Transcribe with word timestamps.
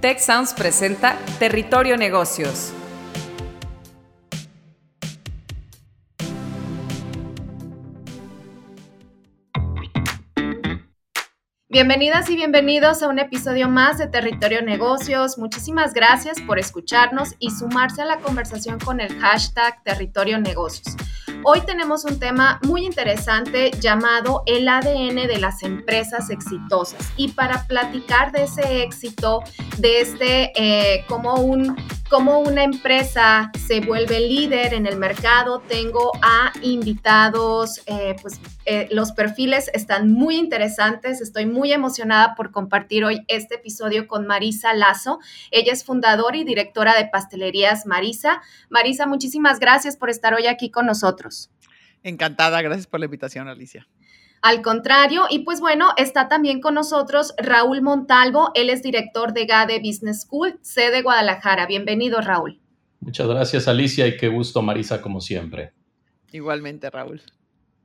Tech 0.00 0.20
Sounds 0.20 0.54
presenta 0.54 1.18
Territorio 1.40 1.96
Negocios. 1.96 2.72
Bienvenidas 11.68 12.30
y 12.30 12.36
bienvenidos 12.36 13.02
a 13.02 13.08
un 13.08 13.18
episodio 13.18 13.68
más 13.68 13.98
de 13.98 14.06
Territorio 14.06 14.62
Negocios. 14.62 15.36
Muchísimas 15.36 15.92
gracias 15.94 16.40
por 16.42 16.60
escucharnos 16.60 17.34
y 17.40 17.50
sumarse 17.50 18.02
a 18.02 18.04
la 18.04 18.20
conversación 18.20 18.78
con 18.78 19.00
el 19.00 19.18
hashtag 19.18 19.82
Territorio 19.82 20.38
Negocios. 20.38 20.96
Hoy 21.44 21.60
tenemos 21.64 22.04
un 22.04 22.18
tema 22.18 22.58
muy 22.64 22.84
interesante 22.84 23.70
llamado 23.80 24.42
el 24.46 24.68
ADN 24.68 25.26
de 25.26 25.38
las 25.38 25.62
empresas 25.62 26.30
exitosas. 26.30 27.12
Y 27.16 27.28
para 27.28 27.66
platicar 27.66 28.32
de 28.32 28.44
ese 28.44 28.82
éxito, 28.82 29.42
de 29.78 30.00
este, 30.00 30.52
eh, 30.56 31.04
como 31.08 31.34
un 31.36 31.76
cómo 32.08 32.40
una 32.40 32.64
empresa 32.64 33.50
se 33.66 33.80
vuelve 33.80 34.20
líder 34.20 34.74
en 34.74 34.86
el 34.86 34.96
mercado. 34.96 35.60
Tengo 35.60 36.12
a 36.22 36.52
invitados, 36.62 37.82
eh, 37.86 38.16
pues 38.22 38.40
eh, 38.64 38.88
los 38.90 39.12
perfiles 39.12 39.70
están 39.74 40.10
muy 40.10 40.36
interesantes. 40.36 41.20
Estoy 41.20 41.46
muy 41.46 41.72
emocionada 41.72 42.34
por 42.34 42.50
compartir 42.50 43.04
hoy 43.04 43.24
este 43.28 43.56
episodio 43.56 44.06
con 44.06 44.26
Marisa 44.26 44.74
Lazo. 44.74 45.18
Ella 45.50 45.72
es 45.72 45.84
fundadora 45.84 46.36
y 46.36 46.44
directora 46.44 46.96
de 46.96 47.06
Pastelerías 47.06 47.86
Marisa. 47.86 48.40
Marisa, 48.70 49.06
muchísimas 49.06 49.58
gracias 49.58 49.96
por 49.96 50.10
estar 50.10 50.34
hoy 50.34 50.46
aquí 50.46 50.70
con 50.70 50.86
nosotros. 50.86 51.27
Encantada, 52.02 52.62
gracias 52.62 52.86
por 52.86 53.00
la 53.00 53.06
invitación, 53.06 53.48
Alicia. 53.48 53.88
Al 54.40 54.62
contrario, 54.62 55.24
y 55.28 55.40
pues 55.40 55.60
bueno, 55.60 55.90
está 55.96 56.28
también 56.28 56.60
con 56.60 56.74
nosotros 56.74 57.34
Raúl 57.38 57.82
Montalvo, 57.82 58.52
él 58.54 58.70
es 58.70 58.82
director 58.82 59.32
de 59.32 59.46
GADE 59.46 59.80
Business 59.80 60.22
School, 60.22 60.58
sede 60.62 61.02
Guadalajara. 61.02 61.66
Bienvenido, 61.66 62.20
Raúl. 62.20 62.60
Muchas 63.00 63.26
gracias, 63.26 63.66
Alicia, 63.66 64.06
y 64.06 64.16
qué 64.16 64.28
gusto, 64.28 64.62
Marisa, 64.62 65.02
como 65.02 65.20
siempre. 65.20 65.72
Igualmente, 66.30 66.88
Raúl. 66.90 67.20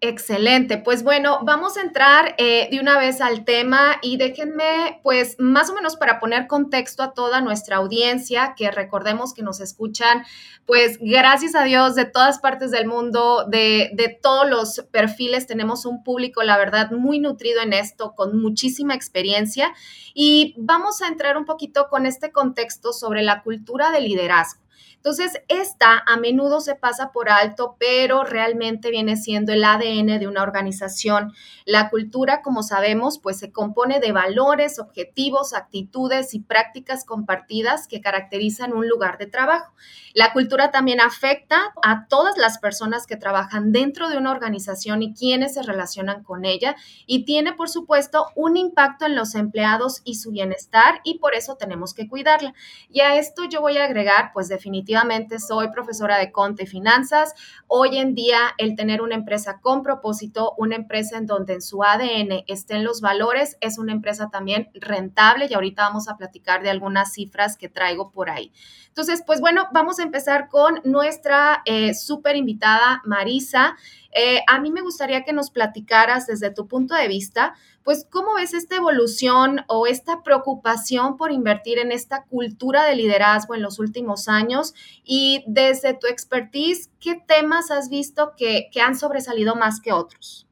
Excelente, 0.06 0.80
pues 0.80 1.02
bueno, 1.02 1.40
vamos 1.44 1.78
a 1.78 1.82
entrar 1.82 2.36
eh, 2.38 2.68
de 2.70 2.82
una 2.82 3.00
vez 3.00 3.22
al 3.22 3.46
tema 3.46 4.00
y 4.02 4.18
déjenme, 4.18 5.00
pues 5.02 5.38
más 5.40 5.70
o 5.70 5.74
menos 5.74 5.96
para 5.96 6.20
poner 6.20 6.46
contexto 6.48 7.04
a 7.04 7.14
toda 7.14 7.40
nuestra 7.40 7.78
audiencia, 7.78 8.54
que 8.58 8.70
recordemos 8.70 9.34
que 9.34 9.44
nos 9.44 9.62
escuchan, 9.62 10.26
pues 10.66 10.98
gracias 11.00 11.56
a 11.56 11.64
Dios 11.64 11.96
de 11.96 12.04
todas 12.04 12.40
partes 12.40 12.70
del 12.72 12.86
mundo, 12.86 13.46
de, 13.48 13.92
de 13.94 14.10
todos 14.10 14.50
los 14.50 14.86
perfiles, 14.92 15.48
tenemos 15.48 15.86
un 15.86 16.04
público, 16.04 16.44
la 16.44 16.58
verdad, 16.58 16.92
muy 16.92 17.20
nutrido 17.20 17.62
en 17.62 17.72
esto, 17.72 18.14
con 18.14 18.42
muchísima 18.42 18.96
experiencia. 18.96 19.74
Y 20.14 20.54
vamos 20.58 21.02
a 21.02 21.08
entrar 21.08 21.38
un 21.38 21.46
poquito 21.46 21.88
con 21.90 22.06
este 22.06 22.34
contexto 22.34 22.92
sobre 22.92 23.22
la 23.22 23.42
cultura 23.42 23.90
de 23.92 24.02
liderazgo. 24.02 24.63
Entonces, 25.04 25.34
esta 25.50 26.02
a 26.08 26.16
menudo 26.16 26.62
se 26.62 26.76
pasa 26.76 27.12
por 27.12 27.30
alto, 27.30 27.76
pero 27.78 28.24
realmente 28.24 28.90
viene 28.90 29.18
siendo 29.18 29.52
el 29.52 29.66
ADN 29.66 30.18
de 30.18 30.28
una 30.28 30.44
organización. 30.44 31.34
La 31.66 31.90
cultura, 31.90 32.42
como 32.42 32.64
sabemos, 32.64 33.20
pues 33.20 33.38
se 33.38 33.52
compone 33.52 34.00
de 34.00 34.14
valores, 34.14 34.80
objetivos, 34.80 35.54
actitudes 35.54 36.34
y 36.34 36.40
prácticas 36.40 37.04
compartidas 37.04 37.90
que 37.90 38.00
caracterizan 38.00 38.72
un 38.72 38.88
lugar 38.88 39.18
de 39.18 39.28
trabajo. 39.28 39.74
La 40.14 40.32
cultura 40.32 40.72
también 40.72 41.02
afecta 41.02 41.74
a 41.84 42.08
todas 42.08 42.38
las 42.38 42.60
personas 42.60 43.06
que 43.06 43.18
trabajan 43.18 43.74
dentro 43.74 44.08
de 44.08 44.18
una 44.18 44.32
organización 44.32 45.04
y 45.04 45.14
quienes 45.14 45.56
se 45.56 45.64
relacionan 45.64 46.24
con 46.24 46.46
ella 46.46 46.78
y 47.08 47.26
tiene, 47.26 47.52
por 47.52 47.68
supuesto, 47.68 48.28
un 48.36 48.56
impacto 48.56 49.06
en 49.06 49.18
los 49.18 49.36
empleados 49.36 50.02
y 50.06 50.16
su 50.16 50.32
bienestar 50.32 51.02
y 51.04 51.20
por 51.20 51.36
eso 51.36 51.58
tenemos 51.58 51.94
que 51.94 52.08
cuidarla. 52.08 52.54
Y 52.90 53.02
a 53.02 53.18
esto 53.18 53.44
yo 53.44 53.60
voy 53.60 53.80
a 53.80 53.84
agregar, 53.84 54.32
pues 54.34 54.48
definitivamente, 54.48 54.93
soy 55.40 55.70
profesora 55.70 56.18
de 56.18 56.32
Conte 56.32 56.64
y 56.64 56.68
Finanzas. 56.68 57.34
Hoy 57.68 57.98
en 57.98 58.14
día, 58.14 58.54
el 58.58 58.76
tener 58.76 59.02
una 59.02 59.16
empresa 59.16 59.60
con 59.60 59.84
propósito, 59.84 60.54
una 60.58 60.76
empresa 60.76 61.18
en 61.18 61.26
donde 61.26 61.54
en 61.54 61.62
su 61.62 61.84
ADN 61.84 62.44
estén 62.48 62.84
los 62.84 63.02
valores, 63.02 63.58
es 63.62 63.78
una 63.78 63.92
empresa 63.92 64.30
también 64.30 64.70
rentable 64.74 65.48
y 65.50 65.54
ahorita 65.54 65.84
vamos 65.84 66.08
a 66.08 66.18
platicar 66.18 66.62
de 66.64 66.70
algunas 66.70 67.14
cifras 67.14 67.58
que 67.58 67.70
traigo 67.70 68.12
por 68.12 68.30
ahí. 68.30 68.52
Entonces, 68.88 69.24
pues 69.26 69.42
bueno, 69.42 69.68
vamos 69.74 70.00
a 70.00 70.04
empezar 70.04 70.50
con 70.50 70.80
nuestra 70.84 71.64
eh, 71.66 71.96
súper 71.96 72.36
invitada 72.36 73.02
Marisa. 73.06 73.76
Eh, 74.16 74.42
a 74.48 74.60
mí 74.60 74.72
me 74.72 74.82
gustaría 74.82 75.24
que 75.24 75.34
nos 75.34 75.50
platicaras 75.50 76.28
desde 76.28 76.52
tu 76.52 76.68
punto 76.68 76.96
de 76.96 77.08
vista, 77.08 77.56
pues 77.84 78.06
cómo 78.10 78.36
ves 78.36 78.54
esta 78.54 78.76
evolución 78.76 79.62
o 79.68 79.88
esta 79.88 80.24
preocupación 80.24 81.18
por 81.18 81.32
invertir 81.32 81.80
en 81.80 81.92
esta 81.92 82.24
cultura 82.24 82.86
de 82.86 82.96
liderazgo 82.96 83.56
en 83.56 83.62
los 83.62 83.80
últimos 83.80 84.28
años 84.28 84.74
y 85.04 85.44
desde 85.48 85.94
tu 85.94 86.08
expertise, 86.08 86.90
¿qué 87.00 87.16
temas 87.16 87.72
has 87.72 87.90
visto 87.90 88.34
que, 88.38 88.70
han 88.84 88.98
sobresalido 88.98 89.56
más 89.56 89.80
que 89.80 89.94
otros? 89.94 90.48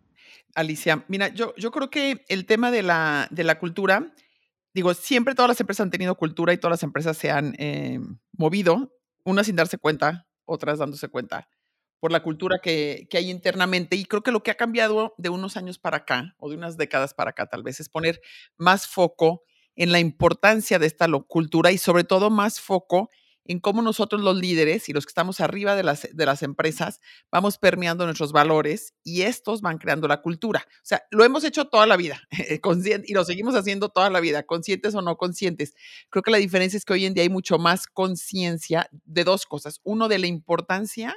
Alicia, 0.56 1.06
mira, 1.08 1.30
yo, 1.30 1.54
yo 1.56 1.72
creo 1.72 1.90
que 1.90 2.26
el 2.28 2.46
tema 2.46 2.72
de 2.72 2.84
la, 2.84 3.28
de 3.32 3.44
la 3.44 3.60
cultura 3.60 4.14
digo, 4.74 4.94
siempre 4.94 5.36
todas 5.36 5.50
las 5.50 5.60
empresas 5.60 5.84
han 5.84 5.92
tenido 5.92 6.16
cultura 6.16 6.54
y 6.54 6.58
todas 6.58 6.72
las 6.72 6.84
empresas 6.84 7.18
se 7.18 7.32
han 7.32 7.56
eh, 7.58 8.00
movido, 8.34 8.94
unas 9.24 9.46
sin 9.46 9.56
darse 9.56 9.78
cuenta, 9.78 10.28
otras 10.46 10.80
dándose 10.80 11.10
cuenta, 11.10 11.48
por 12.02 12.12
la 12.12 12.22
cultura 12.24 12.60
que, 12.60 13.08
que, 13.10 13.18
hay 13.18 13.30
internamente. 13.30 13.96
Y 13.96 14.04
creo 14.04 14.24
que 14.24 14.32
lo 14.32 14.44
que 14.44 14.52
ha 14.52 14.56
cambiado 14.56 15.14
de 15.18 15.30
unos 15.30 15.56
años 15.56 15.80
para 15.80 15.98
acá, 15.98 16.36
o 16.40 16.50
de 16.50 16.58
unas 16.58 16.76
décadas 16.76 17.14
para 17.14 17.30
acá 17.30 17.46
tal 17.46 17.64
vez, 17.64 17.80
es 17.80 17.88
poner 17.88 18.20
más 18.58 18.88
foco 18.88 19.44
en 19.76 19.92
la 19.92 20.00
importancia 20.00 20.80
de 20.80 20.88
esta 20.88 21.08
cultura 21.28 21.72
y 21.72 21.78
sobre 21.78 22.04
todo 22.04 22.30
más 22.30 22.60
foco 22.60 23.10
en 23.46 23.60
cómo 23.60 23.82
nosotros 23.82 24.22
los 24.22 24.38
líderes 24.38 24.90
y 24.90 24.94
los 24.94 25.06
que 25.06 25.12
estamos 25.12 25.40
arriba 25.40 25.76
de 25.76 25.84
las, 25.84 26.08
de 26.12 26.26
las 26.26 26.44
empresas 26.44 27.00
vamos 27.32 27.58
permeando 27.58 28.06
nuestros 28.06 28.32
valores 28.32 28.94
y 29.04 29.24
estos 29.24 29.62
van 29.62 29.78
creando 29.78 30.08
la 30.08 30.22
cultura. 30.22 30.66
O 30.68 30.84
sea, 30.84 31.04
lo 31.12 31.24
hemos 31.24 31.44
hecho 31.44 31.66
toda 31.66 31.88
la 31.88 31.98
vida 31.98 32.22
y 32.32 33.14
lo 33.14 33.26
seguimos 33.26 33.56
haciendo 33.56 33.90
toda 33.90 34.10
la 34.10 34.20
vida, 34.20 34.44
conscientes 34.44 34.96
o 34.96 35.02
no 35.02 35.18
conscientes. 35.18 35.74
Creo 36.10 36.24
que 36.24 36.32
la 36.32 36.38
diferencia 36.38 36.78
es 36.78 36.86
que 36.86 36.94
hoy 36.94 37.06
en 37.06 37.14
día 37.14 37.24
hay 37.24 37.30
mucho 37.30 37.58
más 37.58 37.88
conciencia 37.88 38.90
de 38.92 39.24
dos 39.24 39.46
cosas. 39.46 39.82
Uno, 39.84 40.08
de 40.08 40.20
la 40.20 40.28
importancia 40.28 41.16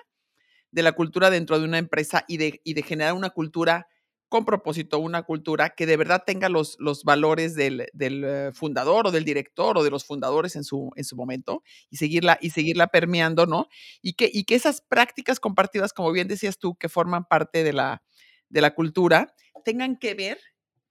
de 0.74 0.82
la 0.82 0.92
cultura 0.92 1.30
dentro 1.30 1.58
de 1.58 1.64
una 1.64 1.78
empresa 1.78 2.24
y 2.26 2.36
de, 2.36 2.60
y 2.64 2.74
de 2.74 2.82
generar 2.82 3.14
una 3.14 3.30
cultura 3.30 3.86
con 4.28 4.44
propósito 4.44 4.98
una 4.98 5.22
cultura 5.22 5.70
que 5.70 5.86
de 5.86 5.96
verdad 5.96 6.24
tenga 6.26 6.48
los, 6.48 6.74
los 6.80 7.04
valores 7.04 7.54
del, 7.54 7.86
del, 7.92 8.24
eh, 8.24 8.50
fundador 8.52 9.06
o 9.06 9.12
del 9.12 9.24
director 9.24 9.78
o 9.78 9.84
de 9.84 9.90
los 9.90 10.04
fundadores 10.04 10.56
en 10.56 10.64
su, 10.64 10.90
en 10.96 11.04
su 11.04 11.14
momento 11.14 11.62
y 11.88 11.98
seguirla, 11.98 12.38
y 12.40 12.50
seguirla 12.50 12.88
permeando, 12.88 13.46
¿no? 13.46 13.68
Y 14.02 14.14
que, 14.14 14.28
y 14.32 14.42
que 14.42 14.56
esas 14.56 14.80
prácticas 14.80 15.38
compartidas, 15.38 15.92
como 15.92 16.10
bien 16.10 16.26
decías 16.26 16.58
tú, 16.58 16.74
que 16.74 16.88
forman 16.88 17.26
parte 17.26 17.62
de 17.62 17.72
la, 17.72 18.02
de 18.48 18.60
la 18.60 18.74
cultura, 18.74 19.32
tengan 19.64 19.96
que 19.96 20.14
ver 20.14 20.40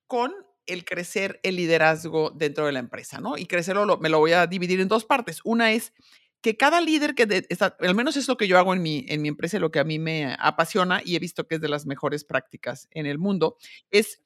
con 0.08 0.32
el 0.66 0.86
crecer 0.86 1.42
el 1.44 1.58
liderazgo 1.58 2.32
dentro 2.32 2.66
de 2.66 2.72
la 2.72 2.80
empresa, 2.80 3.20
¿no? 3.20 3.38
Y 3.38 3.46
crecerlo 3.48 3.98
me 3.98 4.08
lo 4.08 4.20
voy 4.20 4.32
a 4.32 4.48
dividir 4.48 4.80
en 4.80 4.88
dos 4.88 5.04
partes. 5.04 5.42
Una 5.44 5.74
es 5.74 5.92
que 6.44 6.58
cada 6.58 6.82
líder 6.82 7.16
que 7.16 7.46
está, 7.48 7.78
al 7.80 7.96
menos 7.96 8.18
es 8.18 8.28
lo 8.28 8.36
que 8.36 8.50
yo 8.50 8.60
hago 8.60 8.74
en 8.74 8.82
mi, 8.82 9.06
en 9.08 9.22
mi 9.22 9.30
empresa, 9.30 9.58
lo 9.60 9.72
que 9.72 9.80
a 9.80 9.86
mí 9.86 9.98
me 9.98 10.36
apasiona 10.38 11.02
y 11.04 11.16
he 11.16 11.20
visto 11.20 11.48
que 11.48 11.56
es 11.56 11.62
de 11.62 11.70
las 11.70 11.86
mejores 11.86 12.26
prácticas 12.26 12.90
en 12.92 13.06
el 13.06 13.18
mundo, 13.18 13.56
es 13.90 14.22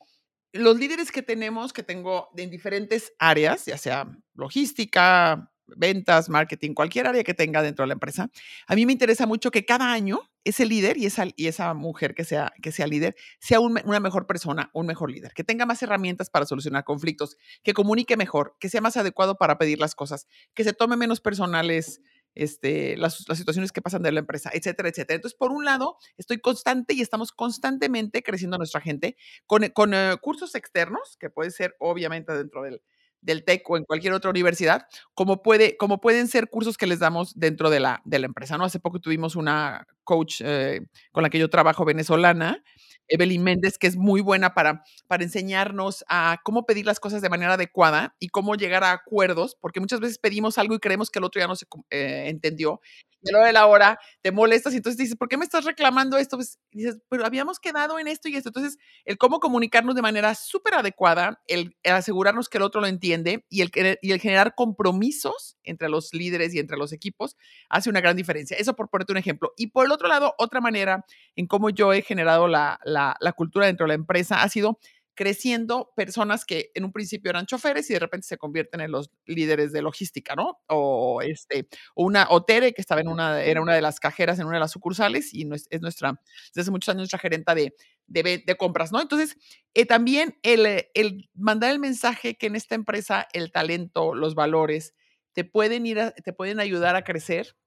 los 0.51 0.79
líderes 0.79 1.11
que 1.11 1.21
tenemos, 1.21 1.73
que 1.73 1.83
tengo 1.83 2.29
en 2.35 2.49
diferentes 2.49 3.13
áreas, 3.19 3.67
ya 3.67 3.77
sea 3.77 4.07
logística, 4.33 5.51
ventas, 5.67 6.27
marketing, 6.27 6.73
cualquier 6.73 7.05
área 7.05 7.23
que 7.23 7.35
tenga 7.35 7.61
dentro 7.61 7.83
de 7.83 7.87
la 7.87 7.93
empresa, 7.93 8.31
a 8.65 8.75
mí 8.75 8.87
me 8.87 8.93
interesa 8.93 9.27
mucho 9.27 9.51
que 9.51 9.63
cada 9.63 9.93
año 9.93 10.21
ese 10.49 10.65
líder 10.65 10.97
y 10.97 11.05
esa, 11.47 11.73
mujer 11.73 12.15
que 12.15 12.23
sea, 12.23 12.53
líder 12.87 13.15
sea 13.39 13.59
una 13.59 13.99
mejor 13.99 14.27
persona, 14.27 14.69
un 14.73 14.85
mejor 14.85 15.11
líder, 15.11 15.33
que 15.33 15.43
tenga 15.43 15.65
más 15.65 15.81
herramientas 15.83 16.29
para 16.29 16.45
solucionar 16.45 16.83
conflictos, 16.83 17.37
que 17.63 17.73
comunique 17.73 18.17
mejor, 18.17 18.55
que 18.59 18.69
sea 18.69 18.81
más 18.81 18.97
adecuado 18.97 19.37
para 19.37 19.57
pedir 19.57 19.79
las 19.79 19.95
cosas, 19.95 20.27
que 20.53 20.63
se 20.63 20.73
tome 20.73 20.97
menos 20.97 21.21
personales 21.21 22.01
este, 22.37 22.95
las, 22.97 23.15
situaciones 23.17 23.71
que 23.71 23.81
pasan 23.81 24.03
de 24.03 24.11
la 24.11 24.19
empresa, 24.19 24.51
etcétera, 24.53 24.89
etcétera. 24.89 25.15
Entonces, 25.15 25.37
por 25.37 25.51
un 25.51 25.65
lado, 25.65 25.97
estoy 26.17 26.39
constante 26.39 26.93
y 26.93 27.01
estamos 27.01 27.31
constantemente 27.31 28.21
creciendo 28.21 28.57
nuestra 28.57 28.79
gente 28.79 29.17
con, 29.47 29.67
con 29.69 29.93
eh, 29.93 30.15
cursos 30.21 30.53
externos, 30.55 31.17
que 31.19 31.29
puede 31.29 31.51
ser 31.51 31.75
obviamente 31.79 32.33
dentro 32.33 32.61
del, 32.61 32.81
del 33.21 33.43
TEC 33.43 33.69
o 33.69 33.77
en 33.77 33.83
cualquier 33.83 34.13
otra 34.13 34.29
universidad, 34.29 34.87
como, 35.13 35.41
puede, 35.41 35.77
como 35.77 35.99
pueden 35.99 36.27
ser 36.27 36.49
cursos 36.49 36.77
que 36.77 36.87
les 36.87 36.99
damos 36.99 37.37
dentro 37.37 37.69
de 37.69 37.79
la, 37.79 38.01
de 38.05 38.19
la 38.19 38.25
empresa. 38.27 38.57
¿no? 38.57 38.65
Hace 38.65 38.79
poco 38.79 38.99
tuvimos 38.99 39.35
una 39.35 39.85
coach 40.03 40.41
eh, 40.43 40.81
con 41.11 41.23
la 41.23 41.29
que 41.29 41.39
yo 41.39 41.49
trabajo 41.49 41.85
venezolana, 41.85 42.63
Evelyn 43.07 43.43
Méndez, 43.43 43.77
que 43.77 43.87
es 43.87 43.95
muy 43.95 44.21
buena 44.21 44.53
para, 44.53 44.83
para 45.07 45.23
enseñarnos 45.23 46.03
a 46.09 46.39
cómo 46.43 46.65
pedir 46.65 46.85
las 46.85 46.99
cosas 46.99 47.21
de 47.21 47.29
manera 47.29 47.53
adecuada 47.53 48.15
y 48.19 48.29
cómo 48.29 48.55
llegar 48.55 48.83
a 48.83 48.91
acuerdos, 48.91 49.57
porque 49.59 49.79
muchas 49.79 49.99
veces 49.99 50.19
pedimos 50.19 50.57
algo 50.57 50.75
y 50.75 50.79
creemos 50.79 51.09
que 51.09 51.19
el 51.19 51.25
otro 51.25 51.39
ya 51.39 51.47
no 51.47 51.55
se 51.55 51.65
eh, 51.89 52.25
entendió. 52.27 52.81
Y 53.21 53.29
a 53.29 53.31
la 53.33 53.39
hora 53.39 53.47
de 53.47 53.53
la 53.53 53.65
hora 53.67 53.99
te 54.21 54.31
molestas 54.31 54.73
y 54.73 54.77
entonces 54.77 54.97
dices, 54.97 55.15
¿por 55.15 55.27
qué 55.27 55.37
me 55.37 55.45
estás 55.45 55.65
reclamando 55.65 56.17
esto? 56.17 56.37
Pues 56.37 56.59
dices, 56.71 56.97
pero 57.09 57.25
habíamos 57.25 57.59
quedado 57.59 57.99
en 57.99 58.07
esto 58.07 58.29
y 58.29 58.35
esto. 58.35 58.49
Entonces, 58.49 58.77
el 59.05 59.17
cómo 59.17 59.39
comunicarnos 59.39 59.95
de 59.95 60.01
manera 60.01 60.35
súper 60.35 60.75
adecuada, 60.75 61.41
el, 61.47 61.75
asegurarnos 61.83 62.49
que 62.49 62.57
el 62.57 62.63
otro 62.63 62.81
lo 62.81 62.87
entiende 62.87 63.45
y 63.49 63.61
el, 63.61 63.71
y 64.01 64.11
el 64.11 64.19
generar 64.19 64.53
compromisos 64.55 65.57
entre 65.63 65.89
los 65.89 66.13
líderes 66.13 66.53
y 66.53 66.59
entre 66.59 66.77
los 66.77 66.93
equipos 66.93 67.35
hace 67.69 67.89
una 67.89 68.01
gran 68.01 68.15
diferencia. 68.15 68.57
Eso 68.57 68.75
por 68.75 68.89
ponerte 68.89 69.13
un 69.13 69.17
ejemplo. 69.17 69.53
Y 69.57 69.67
por 69.67 69.85
el 69.85 69.91
otro 69.91 70.07
lado, 70.07 70.33
otra 70.37 70.61
manera 70.61 71.05
en 71.35 71.47
cómo 71.47 71.69
yo 71.69 71.93
he 71.93 72.01
generado 72.01 72.47
la, 72.47 72.79
la 72.83 73.31
cultura 73.33 73.65
dentro 73.65 73.85
de 73.85 73.89
la 73.89 73.93
empresa 73.95 74.41
ha 74.43 74.49
sido 74.49 74.79
creciendo 75.17 75.91
personas 75.95 76.45
que 76.45 76.71
en 76.75 76.85
un 76.85 76.93
principio 76.93 77.31
eran 77.31 77.47
choferes 77.47 77.89
y 77.89 77.93
de 77.93 77.99
repente 77.99 78.27
se 78.27 78.37
convierten 78.37 78.81
en 78.81 78.91
los 78.91 79.09
líderes 79.25 79.73
de 79.73 79.81
logística, 79.81 80.35
¿no? 80.35 80.59
O 80.67 81.21
este, 81.23 81.67
una, 81.95 82.27
o 82.29 82.45
Tere, 82.45 82.71
que 82.73 82.81
estaba 82.81 83.01
en 83.01 83.09
una, 83.09 83.41
era 83.41 83.61
una 83.61 83.73
de 83.73 83.81
las 83.81 83.99
cajeras 83.99 84.39
en 84.39 84.45
una 84.45 84.57
de 84.57 84.61
las 84.61 84.71
sucursales 84.71 85.33
y 85.33 85.49
es, 85.51 85.81
nuestra, 85.81 86.21
desde 86.49 86.61
hace 86.61 86.71
muchos 86.71 86.89
años 86.89 86.99
nuestra 86.99 87.19
gerenta 87.19 87.55
de, 87.55 87.73
de, 88.05 88.55
compras, 88.57 88.91
¿no? 88.91 89.01
Entonces, 89.01 89.35
eh, 89.73 89.87
también 89.87 90.37
el, 90.43 90.87
el 90.93 91.29
mandar 91.33 91.71
el 91.71 91.79
mensaje 91.79 92.37
que 92.37 92.45
en 92.45 92.55
esta 92.55 92.75
empresa 92.75 93.27
el 93.33 93.51
talento, 93.51 94.13
los 94.13 94.35
valores, 94.35 94.93
te 95.33 95.43
pueden 95.43 95.87
ir, 95.87 96.13
te 96.23 96.31
pueden 96.31 96.59
ayudar 96.59 96.95
a 96.95 97.03
crecer, 97.03 97.57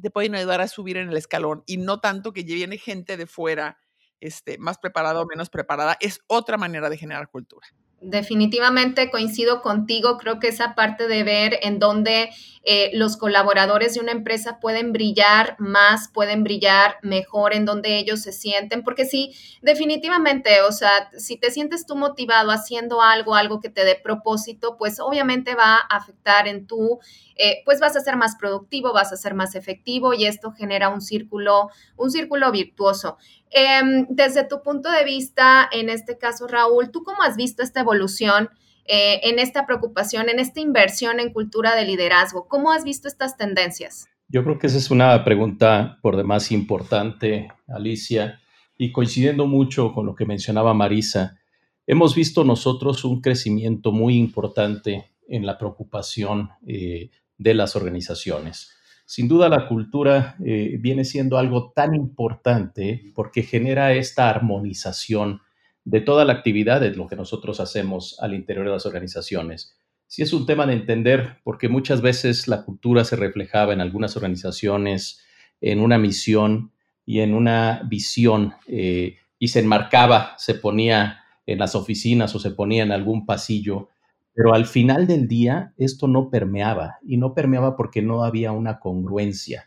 te 0.00 0.10
pueden 0.10 0.34
ayudar 0.34 0.62
a 0.62 0.68
subir 0.68 0.96
en 0.96 1.10
el 1.10 1.16
escalón 1.16 1.62
y 1.66 1.76
no 1.76 2.00
tanto 2.00 2.32
que 2.32 2.42
viene 2.42 2.78
gente 2.78 3.18
de 3.18 3.26
fuera 3.26 3.78
este, 4.20 4.58
más 4.58 4.78
preparada 4.78 5.20
o 5.20 5.26
menos 5.26 5.50
preparada, 5.50 5.96
es 6.00 6.20
otra 6.26 6.56
manera 6.56 6.88
de 6.90 6.98
generar 6.98 7.28
cultura. 7.28 7.66
Definitivamente 8.02 9.10
coincido 9.10 9.62
contigo, 9.62 10.18
creo 10.18 10.38
que 10.38 10.48
esa 10.48 10.74
parte 10.74 11.08
de 11.08 11.24
ver 11.24 11.58
en 11.62 11.78
dónde 11.78 12.28
eh, 12.62 12.90
los 12.92 13.16
colaboradores 13.16 13.94
de 13.94 14.00
una 14.00 14.12
empresa 14.12 14.60
pueden 14.60 14.92
brillar 14.92 15.56
más, 15.58 16.08
pueden 16.12 16.44
brillar 16.44 16.98
mejor, 17.00 17.54
en 17.54 17.64
donde 17.64 17.96
ellos 17.96 18.20
se 18.20 18.32
sienten, 18.32 18.82
porque 18.82 19.06
sí, 19.06 19.34
definitivamente, 19.62 20.60
o 20.60 20.72
sea, 20.72 21.10
si 21.16 21.38
te 21.38 21.50
sientes 21.50 21.86
tú 21.86 21.96
motivado 21.96 22.50
haciendo 22.50 23.00
algo, 23.00 23.34
algo 23.34 23.60
que 23.60 23.70
te 23.70 23.84
dé 23.84 23.94
propósito, 23.94 24.76
pues 24.76 25.00
obviamente 25.00 25.54
va 25.54 25.76
a 25.76 25.96
afectar 25.96 26.48
en 26.48 26.66
tu, 26.66 27.00
eh, 27.38 27.62
pues 27.64 27.80
vas 27.80 27.96
a 27.96 28.00
ser 28.00 28.16
más 28.16 28.36
productivo, 28.36 28.92
vas 28.92 29.12
a 29.12 29.16
ser 29.16 29.34
más 29.34 29.54
efectivo 29.54 30.14
y 30.14 30.24
esto 30.24 30.52
genera 30.52 30.88
un 30.88 31.02
círculo, 31.02 31.68
un 31.96 32.10
círculo 32.10 32.50
virtuoso. 32.50 33.18
Em, 33.50 34.06
desde 34.08 34.44
tu 34.44 34.62
punto 34.62 34.90
de 34.90 35.04
vista, 35.04 35.68
en 35.70 35.90
este 35.90 36.16
caso, 36.16 36.46
Raúl, 36.46 36.90
¿tú 36.90 37.04
cómo 37.04 37.22
has 37.22 37.36
visto 37.36 37.62
esta 37.62 37.80
evolución 37.80 38.48
eh, 38.86 39.20
en 39.24 39.38
esta 39.38 39.66
preocupación, 39.66 40.28
en 40.28 40.38
esta 40.38 40.60
inversión 40.60 41.20
en 41.20 41.32
cultura 41.32 41.74
de 41.74 41.84
liderazgo? 41.84 42.48
¿Cómo 42.48 42.72
has 42.72 42.84
visto 42.84 43.06
estas 43.06 43.36
tendencias? 43.36 44.08
Yo 44.28 44.42
creo 44.42 44.58
que 44.58 44.66
esa 44.66 44.78
es 44.78 44.90
una 44.90 45.22
pregunta 45.22 45.98
por 46.02 46.16
demás 46.16 46.50
importante, 46.50 47.52
Alicia, 47.68 48.40
y 48.78 48.92
coincidiendo 48.92 49.46
mucho 49.46 49.92
con 49.92 50.06
lo 50.06 50.14
que 50.14 50.24
mencionaba 50.24 50.74
Marisa, 50.74 51.38
hemos 51.86 52.14
visto 52.14 52.44
nosotros 52.44 53.04
un 53.04 53.20
crecimiento 53.20 53.92
muy 53.92 54.16
importante 54.16 55.12
en 55.28 55.46
la 55.46 55.58
preocupación 55.58 56.50
eh, 56.66 57.10
de 57.38 57.54
las 57.54 57.76
organizaciones. 57.76 58.72
Sin 59.04 59.28
duda 59.28 59.48
la 59.48 59.68
cultura 59.68 60.36
eh, 60.44 60.78
viene 60.80 61.04
siendo 61.04 61.38
algo 61.38 61.72
tan 61.74 61.94
importante 61.94 63.12
porque 63.14 63.42
genera 63.42 63.92
esta 63.92 64.28
armonización 64.28 65.42
de 65.84 66.00
toda 66.00 66.24
la 66.24 66.32
actividad 66.32 66.80
de 66.80 66.90
lo 66.90 67.06
que 67.06 67.14
nosotros 67.14 67.60
hacemos 67.60 68.18
al 68.20 68.34
interior 68.34 68.66
de 68.66 68.72
las 68.72 68.86
organizaciones. 68.86 69.78
Sí 70.08 70.22
es 70.22 70.32
un 70.32 70.46
tema 70.46 70.66
de 70.66 70.72
entender 70.72 71.38
porque 71.44 71.68
muchas 71.68 72.00
veces 72.00 72.48
la 72.48 72.64
cultura 72.64 73.04
se 73.04 73.14
reflejaba 73.16 73.72
en 73.72 73.80
algunas 73.80 74.16
organizaciones 74.16 75.22
en 75.60 75.80
una 75.80 75.98
misión 75.98 76.72
y 77.04 77.20
en 77.20 77.34
una 77.34 77.82
visión 77.88 78.54
eh, 78.66 79.16
y 79.38 79.48
se 79.48 79.60
enmarcaba, 79.60 80.34
se 80.38 80.54
ponía 80.54 81.20
en 81.46 81.58
las 81.58 81.74
oficinas 81.74 82.34
o 82.34 82.40
se 82.40 82.50
ponía 82.50 82.82
en 82.82 82.92
algún 82.92 83.24
pasillo 83.24 83.88
pero 84.36 84.52
al 84.52 84.66
final 84.66 85.06
del 85.06 85.28
día 85.28 85.72
esto 85.78 86.08
no 86.08 86.28
permeaba 86.28 86.98
y 87.02 87.16
no 87.16 87.32
permeaba 87.32 87.74
porque 87.74 88.02
no 88.02 88.22
había 88.22 88.52
una 88.52 88.80
congruencia. 88.80 89.64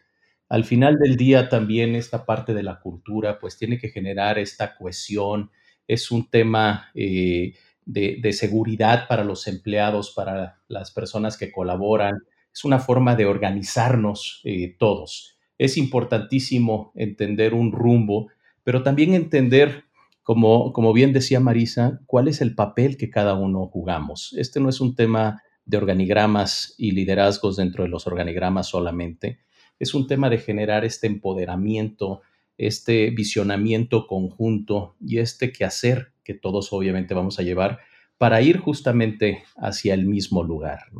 Al 0.48 0.63
final 0.63 1.00
del 1.00 1.18
día 1.18 1.50
también 1.50 1.95
esta 1.95 2.24
parte 2.24 2.54
de 2.54 2.62
la 2.62 2.80
cultura 2.80 3.39
pues 3.39 3.57
tiene 3.57 3.80
que 3.80 3.89
generar 3.89 4.38
esta 4.38 4.75
cohesión. 4.75 5.50
Es 5.88 6.12
un 6.12 6.30
tema 6.30 6.92
eh, 6.94 7.54
de, 7.83 8.31
seguridad 8.31 9.07
para 9.07 9.24
los 9.24 9.48
empleados, 9.48 10.13
para 10.16 10.62
las 10.68 10.92
personas 10.92 11.36
que 11.36 11.51
colaboran. 11.51 12.19
Es 12.54 12.63
una 12.63 12.77
forma 12.77 13.16
de 13.16 13.25
organizarnos 13.25 14.42
eh, 14.44 14.75
todos. 14.77 15.39
Es 15.57 15.77
importantísimo 15.77 16.92
entender 16.94 17.56
un 17.56 17.71
rumbo, 17.71 18.27
pero 18.63 18.83
también 18.83 19.16
entender 19.16 19.86
como, 20.35 20.93
bien 20.93 21.11
decía 21.11 21.39
Marisa, 21.39 22.01
cuál 22.05 22.27
es 22.27 22.39
el 22.41 22.53
papel 22.53 22.97
que 22.97 23.09
cada 23.09 23.33
uno 23.33 23.65
jugamos. 23.65 24.35
Este 24.37 24.59
no 24.59 24.69
es 24.69 24.79
un 24.79 24.93
tema 24.93 25.41
de 25.65 25.77
organigramas 25.77 26.75
y 26.77 26.91
liderazgos 26.91 27.57
dentro 27.57 27.83
de 27.83 27.89
los 27.89 28.05
organigramas 28.05 28.67
solamente, 28.67 29.39
es 29.79 29.95
un 29.95 30.05
tema 30.05 30.29
de 30.29 30.37
generar 30.37 30.85
este 30.85 31.07
empoderamiento, 31.07 32.21
este 32.59 33.09
visionamiento 33.09 34.05
conjunto 34.05 34.95
y 34.99 35.17
este 35.17 35.51
quehacer 35.51 36.11
que 36.23 36.35
todos 36.35 36.71
obviamente 36.73 37.15
vamos 37.15 37.39
a 37.39 37.43
llevar 37.43 37.79
para 38.19 38.39
ir 38.43 38.59
justamente 38.59 39.45
hacia 39.57 39.95
el 39.95 40.05
mismo 40.05 40.43
lugar. 40.43 40.91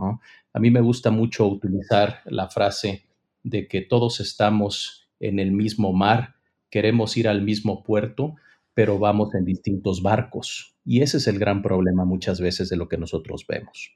A 0.54 0.60
mí 0.60 0.72
me 0.72 0.82
gusta 0.82 1.12
mucho 1.12 1.46
utilizar 1.46 2.22
la 2.26 2.48
frase 2.48 3.06
de 3.44 3.68
que 3.68 3.82
todos 3.82 4.22
estamos 4.22 5.08
en 5.20 5.38
el 5.38 5.52
mismo 5.52 5.94
mar, 5.94 6.36
queremos 6.72 7.16
ir 7.16 7.28
al 7.28 7.44
mismo 7.44 7.84
puerto, 7.84 8.36
pero 8.80 8.98
vamos 8.98 9.36
en 9.36 9.44
distintos 9.44 10.02
barcos. 10.02 10.74
Y 10.86 11.02
ese 11.02 11.18
es 11.18 11.28
el 11.28 11.38
gran 11.38 11.62
problema 11.62 12.06
muchas 12.06 12.40
veces 12.40 12.70
de 12.70 12.78
lo 12.78 12.88
que 12.88 12.98
nosotros 12.98 13.46
vemos. 13.46 13.92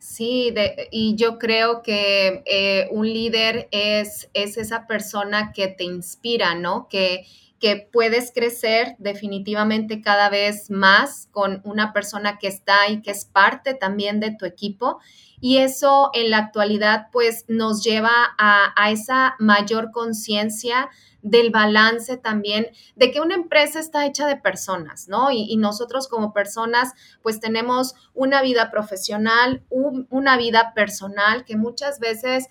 Sí, 0.00 0.52
y 0.90 1.14
yo 1.14 1.38
creo 1.38 1.82
que 1.82 2.42
eh, 2.44 2.88
un 2.90 3.06
líder 3.06 3.68
es, 3.70 4.28
es 4.34 4.56
esa 4.56 4.88
persona 4.88 5.52
que 5.54 5.68
te 5.68 5.84
inspira, 5.84 6.56
¿no? 6.56 6.88
Que, 6.90 7.24
que 7.60 7.88
puedes 7.92 8.32
crecer 8.32 8.96
definitivamente 8.98 10.02
cada 10.02 10.28
vez 10.28 10.70
más 10.70 11.28
con 11.30 11.60
una 11.64 11.92
persona 11.92 12.38
que 12.38 12.48
está 12.48 12.88
y 12.88 13.00
que 13.00 13.10
es 13.10 13.24
parte 13.24 13.74
también 13.74 14.20
de 14.20 14.34
tu 14.34 14.44
equipo. 14.44 14.98
Y 15.40 15.58
eso 15.58 16.10
en 16.14 16.30
la 16.30 16.38
actualidad 16.38 17.08
pues 17.12 17.44
nos 17.48 17.82
lleva 17.82 18.10
a, 18.38 18.90
esa 18.90 19.34
mayor 19.38 19.90
conciencia 19.92 20.88
del 21.22 21.50
balance 21.50 22.18
también, 22.18 22.66
de 22.96 23.10
que 23.10 23.20
una 23.20 23.34
empresa 23.34 23.80
está 23.80 24.04
hecha 24.04 24.26
de 24.26 24.36
personas, 24.36 25.08
¿no? 25.08 25.30
Y, 25.30 25.56
nosotros 25.56 26.06
como 26.06 26.34
personas, 26.34 26.92
pues 27.22 27.40
tenemos 27.40 27.94
una 28.12 28.42
vida 28.42 28.70
profesional, 28.70 29.64
una 29.70 30.36
vida 30.36 30.72
personal 30.74 31.46
que 31.46 31.56
muchas 31.56 31.98
veces 31.98 32.48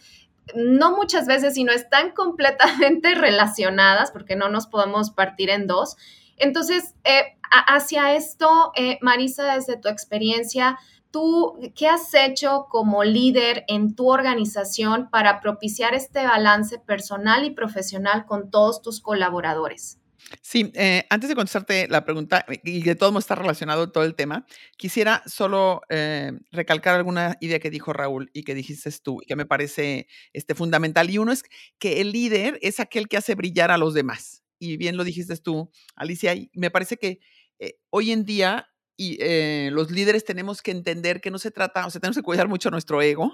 no 0.56 0.96
muchas 0.96 1.26
veces, 1.26 1.56
sino 1.56 1.72
están 1.72 2.12
completamente 2.12 3.16
relacionadas, 3.16 4.12
porque 4.12 4.36
no 4.36 4.50
nos 4.50 4.68
podemos 4.68 5.12
partir 5.12 5.50
en 5.50 5.68
dos. 5.68 5.98
Entonces, 6.38 6.96
eh, 7.04 7.38
hacia 7.68 8.16
esto, 8.16 8.72
eh, 8.76 8.98
Marisa, 9.02 9.56
desde 9.56 9.78
tu 9.78 9.90
experiencia, 9.90 10.78
¿Tú 11.14 11.60
qué 11.76 11.88
has 11.88 12.12
hecho 12.16 12.66
como 12.72 13.04
líder 13.04 13.66
en 13.68 13.94
tu 13.94 14.10
organización 14.10 15.12
para 15.12 15.42
propiciar 15.42 15.94
este 15.94 16.26
balance 16.26 16.80
personal 16.80 17.46
y 17.46 17.52
profesional 17.52 18.26
con 18.26 18.50
todos 18.50 18.82
tus 18.82 19.00
colaboradores? 19.00 20.00
Sí, 20.42 20.72
eh, 20.76 21.06
antes 21.10 21.30
de 21.30 21.36
contestarte 21.36 21.88
la 21.88 22.06
pregunta, 22.06 22.46
y 22.64 22.82
de 22.82 22.96
todo 22.96 23.18
está 23.20 23.36
relacionado 23.36 23.92
todo 23.92 24.04
el 24.04 24.16
tema, 24.16 24.46
quisiera 24.78 25.24
solo 25.26 25.82
eh, 25.90 26.32
recalcar 26.52 26.96
alguna 26.96 27.38
idea 27.40 27.60
que 27.60 27.70
dijo 27.70 27.94
Raúl 27.94 28.30
y 28.34 28.44
que 28.44 28.56
dijiste 28.56 28.92
tú, 29.04 29.20
y 29.22 29.26
que 29.26 29.36
me 29.36 29.46
parece 29.46 30.08
este, 30.34 30.56
fundamental. 30.56 31.10
Y 31.10 31.18
uno 31.18 31.32
es 31.32 31.44
que 31.80 32.02
el 32.02 32.12
líder 32.12 32.60
es 32.62 32.80
aquel 32.80 33.08
que 33.08 33.18
hace 33.18 33.36
brillar 33.36 33.72
a 33.72 33.78
los 33.78 33.94
demás. 33.94 34.44
Y 34.60 34.78
bien 34.78 34.98
lo 34.98 35.04
dijiste 35.04 35.36
tú, 35.38 35.72
Alicia, 35.96 36.34
y 36.36 36.50
me 36.54 36.72
parece 36.72 36.98
que 36.98 37.20
eh, 37.60 37.76
hoy 37.90 38.12
en 38.12 38.26
día 38.26 38.73
y 39.04 39.18
eh, 39.20 39.70
los 39.74 39.92
líderes 39.92 40.24
tenemos 40.24 40.62
que 40.62 40.72
entender 40.72 41.20
que 41.20 41.30
no 41.30 41.38
se 41.38 41.52
trata, 41.52 41.86
o 41.86 41.90
sea, 41.90 42.00
tenemos 42.00 42.16
que 42.16 42.24
cuidar 42.24 42.48
mucho 42.48 42.72
nuestro 42.72 43.02
ego. 43.02 43.34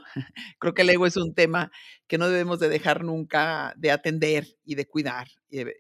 Creo 0.59 0.73
que 0.73 0.81
el 0.81 0.89
ego 0.89 1.05
es 1.05 1.15
un 1.15 1.35
tema 1.35 1.71
que 2.07 2.17
no 2.17 2.27
debemos 2.27 2.59
de 2.59 2.69
dejar 2.69 3.03
nunca 3.03 3.75
de 3.77 3.91
atender 3.91 4.47
y 4.65 4.73
de 4.73 4.87
cuidar 4.87 5.27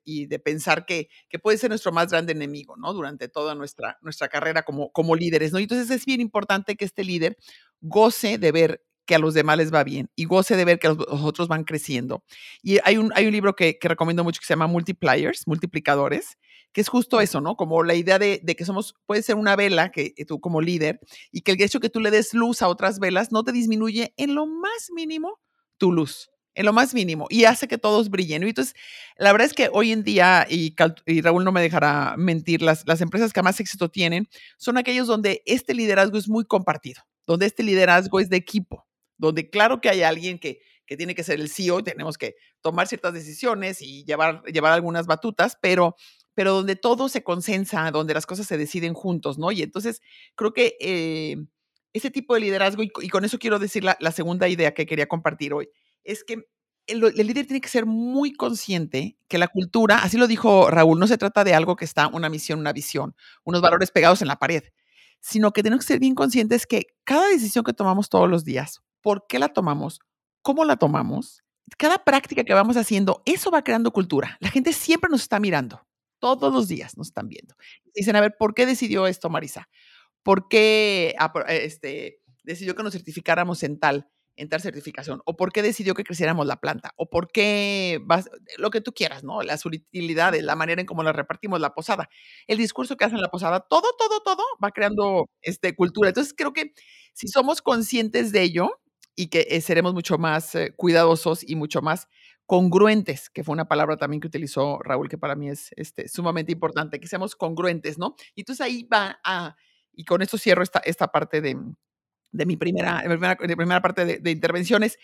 y 0.05 0.27
de, 0.27 0.39
pensar 0.39 0.85
que, 0.85 1.09
puede 1.41 1.57
ser 1.57 1.71
nuestro 1.71 1.91
más 1.91 2.11
grande 2.11 2.33
enemigo, 2.33 2.75
¿no? 2.77 2.93
Durante 2.93 3.29
toda 3.29 3.55
nuestra, 3.55 3.97
nuestra 4.03 4.27
carrera 4.27 4.61
como, 4.61 4.91
como 4.91 5.15
líderes, 5.15 5.53
¿no? 5.53 5.59
Y 5.59 5.63
entonces 5.63 5.89
es 5.89 6.05
bien 6.05 6.21
importante 6.21 6.75
que 6.75 6.85
este 6.85 7.03
líder 7.03 7.35
goce 7.81 8.37
de 8.37 8.51
ver 8.51 8.83
que 9.07 9.15
a 9.15 9.19
los 9.19 9.33
demás 9.33 9.57
les 9.57 9.73
va 9.73 9.83
bien 9.83 10.11
y 10.15 10.25
goce 10.25 10.55
de 10.55 10.65
ver 10.65 10.77
que 10.77 10.89
los, 10.89 10.99
otros 10.99 11.47
van 11.47 11.63
creciendo. 11.63 12.23
Y 12.61 12.77
hay 12.83 12.97
un, 12.97 13.11
hay 13.15 13.25
un 13.25 13.31
libro 13.31 13.55
que 13.55 13.79
recomiendo 13.81 14.23
mucho 14.23 14.39
que 14.39 14.45
se 14.45 14.53
llama 14.53 14.67
Multipliers, 14.67 15.47
Multiplicadores, 15.47 16.37
que 16.71 16.81
es 16.81 16.89
justo 16.89 17.19
eso, 17.21 17.41
¿no? 17.41 17.55
Como 17.55 17.83
la 17.83 17.95
idea 17.95 18.19
de, 18.19 18.41
que 18.41 18.65
somos, 18.65 18.95
puede 19.05 19.21
ser 19.23 19.35
una 19.35 19.55
vela 19.55 19.91
que 19.91 20.13
eh, 20.17 20.25
tú 20.25 20.39
como 20.39 20.61
líder 20.61 20.99
y 21.31 21.41
que 21.41 21.53
el 21.53 21.61
hecho 21.61 21.79
que 21.79 21.89
tú 21.89 21.99
le 21.99 22.11
des 22.11 22.33
luz 22.33 22.61
a 22.61 22.67
otras 22.67 22.99
velas 22.99 23.31
no 23.31 23.43
te 23.43 23.51
disminuye 23.51 24.13
en 24.17 24.35
lo 24.35 24.45
más 24.45 24.91
mínimo 24.93 25.39
tu 25.77 25.91
luz. 25.91 26.29
en 26.55 26.65
lo 26.65 26.73
más 26.73 26.93
mínimo, 26.93 27.27
y 27.29 27.45
hace 27.45 27.69
que 27.69 27.77
todos 27.77 28.09
brillen. 28.09 28.43
Y 28.43 28.49
entonces, 28.49 28.75
la 29.17 29.31
verdad 29.31 29.45
es 29.45 29.53
que 29.53 29.69
hoy 29.71 29.93
en 29.93 30.03
día, 30.03 30.45
y, 30.49 30.75
Raúl 31.21 31.45
no 31.45 31.53
me 31.53 31.61
dejará 31.61 32.15
mentir, 32.17 32.61
las, 32.61 32.85
las 32.85 32.99
empresas 32.99 33.31
que 33.31 33.41
más 33.41 33.59
éxito 33.61 33.89
tienen 33.89 34.27
son 34.57 34.77
aquellos 34.77 35.07
donde 35.07 35.41
este 35.45 35.73
liderazgo 35.73 36.17
es 36.17 36.27
muy 36.27 36.43
compartido, 36.43 37.01
donde 37.25 37.45
este 37.45 37.63
liderazgo 37.63 38.19
es 38.19 38.29
de 38.29 38.37
equipo, 38.37 38.85
donde 39.17 39.49
claro 39.49 39.79
que 39.79 39.89
hay 39.89 40.01
alguien 40.01 40.37
que, 40.37 40.59
que 40.89 40.97
tiene 40.97 41.13
que 41.13 41.23
ser 41.23 41.39
el 41.39 41.49
CEO, 41.49 41.83
tenemos 41.83 42.17
que 42.17 42.35
tomar 42.61 42.87
ciertas 42.87 43.13
decisiones 43.13 43.79
y 43.83 44.03
llevar, 44.05 44.41
llevar 44.45 44.73
algunas 44.73 45.05
batutas, 45.05 45.55
pero, 45.61 45.95
pero 46.39 46.53
donde 46.53 46.77
todo 46.77 47.09
se 47.09 47.21
consensa, 47.21 47.91
donde 47.91 48.13
las 48.13 48.25
cosas 48.25 48.47
se 48.47 48.57
deciden 48.57 48.93
juntos, 48.93 49.37
¿no? 49.37 49.51
Y 49.51 49.61
entonces 49.61 50.01
creo 50.35 50.53
que 50.53 50.77
eh, 50.79 51.35
ese 51.91 52.11
tipo 52.11 52.33
de 52.33 52.39
liderazgo, 52.39 52.81
y, 52.81 53.09
con 53.09 53.25
eso 53.25 53.39
quiero 53.39 53.59
decir 53.59 53.83
la, 53.83 53.97
la, 53.99 54.13
segunda 54.13 54.47
idea 54.47 54.73
que 54.73 54.85
quería 54.85 55.09
compartir 55.09 55.53
hoy, 55.53 55.67
es 56.05 56.23
que 56.23 56.47
el, 56.87 57.03
el, 57.03 57.27
líder 57.27 57.45
tiene 57.45 57.59
que 57.59 57.67
ser 57.67 57.85
muy 57.85 58.31
consciente 58.31 59.17
que 59.27 59.37
la 59.37 59.49
cultura, 59.49 59.97
así 59.97 60.15
lo 60.15 60.27
dijo 60.27 60.71
Raúl, 60.71 60.97
no 60.97 61.07
se 61.07 61.17
trata 61.17 61.43
de 61.43 61.53
algo 61.53 61.75
que 61.75 61.83
está 61.83 62.07
una 62.07 62.29
misión, 62.29 62.59
una 62.59 62.71
visión, 62.71 63.17
unos 63.43 63.59
valores 63.59 63.91
pegados 63.91 64.21
en 64.21 64.29
la 64.29 64.39
pared, 64.39 64.63
sino 65.19 65.51
que 65.51 65.61
tenemos 65.61 65.83
que 65.83 65.91
ser 65.91 65.99
bien 65.99 66.15
conscientes 66.15 66.65
que 66.65 66.87
cada 67.03 67.27
decisión 67.27 67.65
que 67.65 67.73
tomamos 67.73 68.07
todos 68.07 68.29
los 68.29 68.45
días, 68.45 68.81
por 69.01 69.27
qué 69.27 69.39
la 69.39 69.49
tomamos, 69.49 69.99
cómo 70.41 70.63
la 70.63 70.77
tomamos, 70.77 71.43
cada 71.77 71.97
práctica 71.97 72.45
que 72.45 72.53
vamos 72.53 72.77
haciendo, 72.77 73.23
eso 73.25 73.51
va 73.51 73.61
creando 73.61 73.91
cultura. 73.91 74.37
La 74.39 74.49
gente 74.49 74.71
siempre 74.71 75.09
nos 75.09 75.23
está 75.23 75.41
mirando, 75.41 75.85
todos 76.19 76.53
los 76.53 76.67
días 76.67 76.97
nos 76.97 77.07
están 77.07 77.27
viendo. 77.27 77.55
Dicen, 77.93 78.15
a 78.15 78.21
ver, 78.21 78.35
¿por 78.37 78.53
qué 78.53 78.65
decidió 78.65 79.07
esto, 79.07 79.29
Marisa? 79.29 79.69
¿Por 80.23 80.47
qué 80.47 81.15
este, 81.47 82.21
decidió 82.43 82.75
que 82.75 82.83
nos 82.83 82.93
certificáramos 82.93 83.63
en 83.63 83.79
tal? 83.79 84.09
en 84.39 84.47
tal 84.47 84.61
certificación, 84.61 85.21
o 85.25 85.35
por 85.35 85.51
qué 85.51 85.61
decidió 85.61 85.93
que 85.93 86.05
creciéramos 86.05 86.47
la 86.47 86.61
planta, 86.61 86.93
o 86.95 87.09
por 87.09 87.29
qué 87.29 87.99
vas, 88.05 88.29
lo 88.57 88.69
que 88.69 88.79
tú 88.79 88.93
quieras, 88.93 89.21
¿no? 89.21 89.41
Las 89.41 89.65
utilidades, 89.65 90.43
la 90.43 90.55
manera 90.55 90.79
en 90.79 90.87
cómo 90.87 91.03
la 91.03 91.11
repartimos, 91.11 91.59
la 91.59 91.73
posada, 91.73 92.09
el 92.47 92.57
discurso 92.57 92.95
que 92.95 93.03
hacen 93.03 93.17
en 93.17 93.21
la 93.21 93.31
posada, 93.31 93.59
todo, 93.59 93.89
todo, 93.97 94.21
todo 94.21 94.43
va 94.63 94.71
creando 94.71 95.29
este, 95.41 95.75
cultura. 95.75 96.07
Entonces 96.07 96.33
creo 96.35 96.53
que 96.53 96.73
si 97.13 97.27
somos 97.27 97.61
conscientes 97.61 98.31
de 98.31 98.41
ello 98.43 98.79
y 99.13 99.27
que 99.27 99.45
eh, 99.49 99.59
seremos 99.59 99.93
mucho 99.93 100.17
más 100.17 100.55
eh, 100.55 100.73
cuidadosos 100.73 101.43
y 101.45 101.57
mucho 101.57 101.81
más 101.81 102.07
congruentes, 102.49 103.29
que 103.29 103.43
fue 103.43 103.53
una 103.53 103.67
palabra 103.67 103.95
también 103.95 104.19
que 104.19 104.25
utilizó 104.25 104.79
Raúl, 104.79 105.07
que 105.07 105.19
para 105.19 105.35
mí 105.35 105.49
es 105.49 105.69
este, 105.75 106.07
sumamente 106.07 106.51
importante, 106.51 106.99
que 106.99 107.05
seamos 107.07 107.35
congruentes, 107.35 107.99
¿no? 107.99 108.15
Y 108.33 108.41
entonces 108.41 108.65
ahí 108.65 108.87
va 108.91 109.19
y 109.93 110.03
con 110.03 110.23
esto 110.23 110.35
cierro 110.39 110.63
esta, 110.63 111.07
parte 111.09 111.41
de, 111.41 111.55
mi 112.33 112.57
primera, 112.57 113.03
primera 113.03 113.81
parte 113.83 114.03
de, 114.03 114.17
de, 114.17 114.31
intervenciones. 114.31 114.97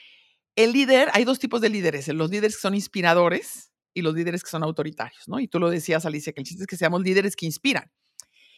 El 0.55 0.73
líder, 0.73 1.09
hay 1.13 1.23
dos 1.23 1.37
tipos 1.37 1.61
de 1.61 1.69
líderes, 1.69 2.07
los 2.07 2.31
líderes 2.31 2.55
que 2.55 2.61
son 2.61 2.73
inspiradores 2.73 3.71
y 3.93 4.01
los 4.01 4.15
líderes 4.15 4.43
que 4.43 4.49
son 4.49 4.63
autoritarios, 4.63 5.27
¿no? 5.27 5.39
Y 5.39 5.47
tú 5.47 5.59
lo 5.59 5.69
decías, 5.69 6.03
Alicia, 6.07 6.33
que 6.33 6.41
el 6.41 6.47
chiste 6.47 6.63
es 6.63 6.67
que 6.67 6.77
seamos 6.77 7.03
líderes 7.03 7.35
que 7.35 7.45
inspiran. 7.45 7.91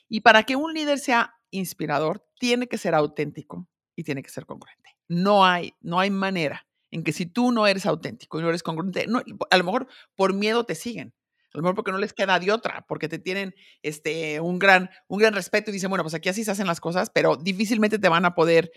Y 0.08 0.22
para 0.22 0.44
que 0.44 0.56
un 0.56 0.74
líder 0.74 1.00
sea 1.00 1.34
inspirador, 1.52 2.26
tiene 2.40 2.68
que 2.68 2.78
ser 2.78 2.96
auténtico 2.96 3.68
y 3.98 4.04
tiene 4.06 4.24
que 4.24 4.30
ser 4.30 4.46
congruente. 4.46 4.96
No 5.10 5.46
hay, 5.46 5.74
no 5.82 6.00
hay 6.00 6.10
manera 6.10 6.67
en 6.92 7.04
que 7.04 7.14
si 7.14 7.26
tú 7.26 7.52
no 7.52 7.68
eres 7.68 7.86
auténtico 7.86 8.40
y 8.40 8.44
no 8.44 8.50
eres 8.50 8.64
congruente, 8.64 9.08
no, 9.08 9.22
a 9.50 9.58
lo 9.58 9.64
mejor 9.64 9.88
por 10.16 10.34
miedo 10.34 10.66
te 10.66 10.76
siguen, 10.76 11.14
a 11.54 11.58
lo 11.58 11.64
mejor 11.64 11.76
porque 11.76 11.92
no 11.92 11.98
les 11.98 12.14
queda 12.14 12.40
de 12.40 12.52
otra, 12.52 12.86
porque 12.88 13.08
te 13.08 13.20
tienen 13.20 13.56
este, 13.82 14.40
un, 14.40 14.60
gran, 14.60 14.90
un 15.08 15.20
gran 15.20 15.34
respeto 15.34 15.72
y 15.72 15.74
dicen, 15.74 15.90
bueno, 15.90 16.04
pues 16.04 16.14
aquí 16.14 16.30
así 16.30 16.44
se 16.44 16.52
hacen 16.52 16.68
las 16.68 16.80
cosas, 16.80 17.10
pero 17.14 17.36
difícilmente 17.36 18.00
te 18.00 18.10
van 18.10 18.26
a 18.26 18.36
poder 18.36 18.72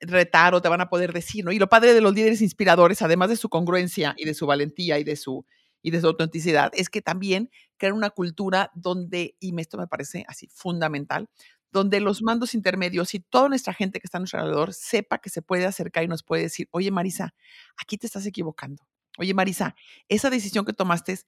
retar 0.00 0.54
o 0.54 0.62
te 0.62 0.68
van 0.68 0.80
a 0.80 0.88
poder 0.88 1.12
decir, 1.12 1.44
¿no? 1.44 1.52
Y 1.52 1.58
lo 1.58 1.68
padre 1.68 1.94
de 1.94 2.00
los 2.00 2.14
líderes 2.14 2.40
inspiradores, 2.40 3.02
además 3.02 3.28
de 3.28 3.36
su 3.36 3.48
congruencia 3.48 4.14
y 4.16 4.24
de 4.24 4.34
su 4.34 4.46
valentía 4.46 4.98
y 4.98 5.04
de 5.04 5.16
su, 5.16 5.46
y 5.82 5.90
de 5.90 6.00
su 6.00 6.06
autenticidad, 6.06 6.72
es 6.74 6.88
que 6.88 7.02
también 7.02 7.50
crean 7.76 7.94
una 7.94 8.10
cultura 8.10 8.70
donde, 8.74 9.36
y 9.38 9.58
esto 9.60 9.78
me 9.78 9.86
parece 9.86 10.24
así 10.26 10.48
fundamental, 10.52 11.28
donde 11.74 11.98
los 12.00 12.22
mandos 12.22 12.54
intermedios 12.54 13.14
y 13.14 13.20
toda 13.20 13.48
nuestra 13.48 13.74
gente 13.74 13.98
que 13.98 14.06
está 14.06 14.18
a 14.18 14.20
nuestro 14.20 14.38
alrededor 14.38 14.72
sepa 14.72 15.18
que 15.18 15.28
se 15.28 15.42
puede 15.42 15.66
acercar 15.66 16.04
y 16.04 16.08
nos 16.08 16.22
puede 16.22 16.42
decir, 16.42 16.68
oye 16.70 16.92
Marisa, 16.92 17.34
aquí 17.76 17.98
te 17.98 18.06
estás 18.06 18.24
equivocando. 18.26 18.86
Oye 19.18 19.34
Marisa, 19.34 19.74
esa 20.08 20.30
decisión 20.30 20.64
que 20.64 20.72
tomaste 20.72 21.18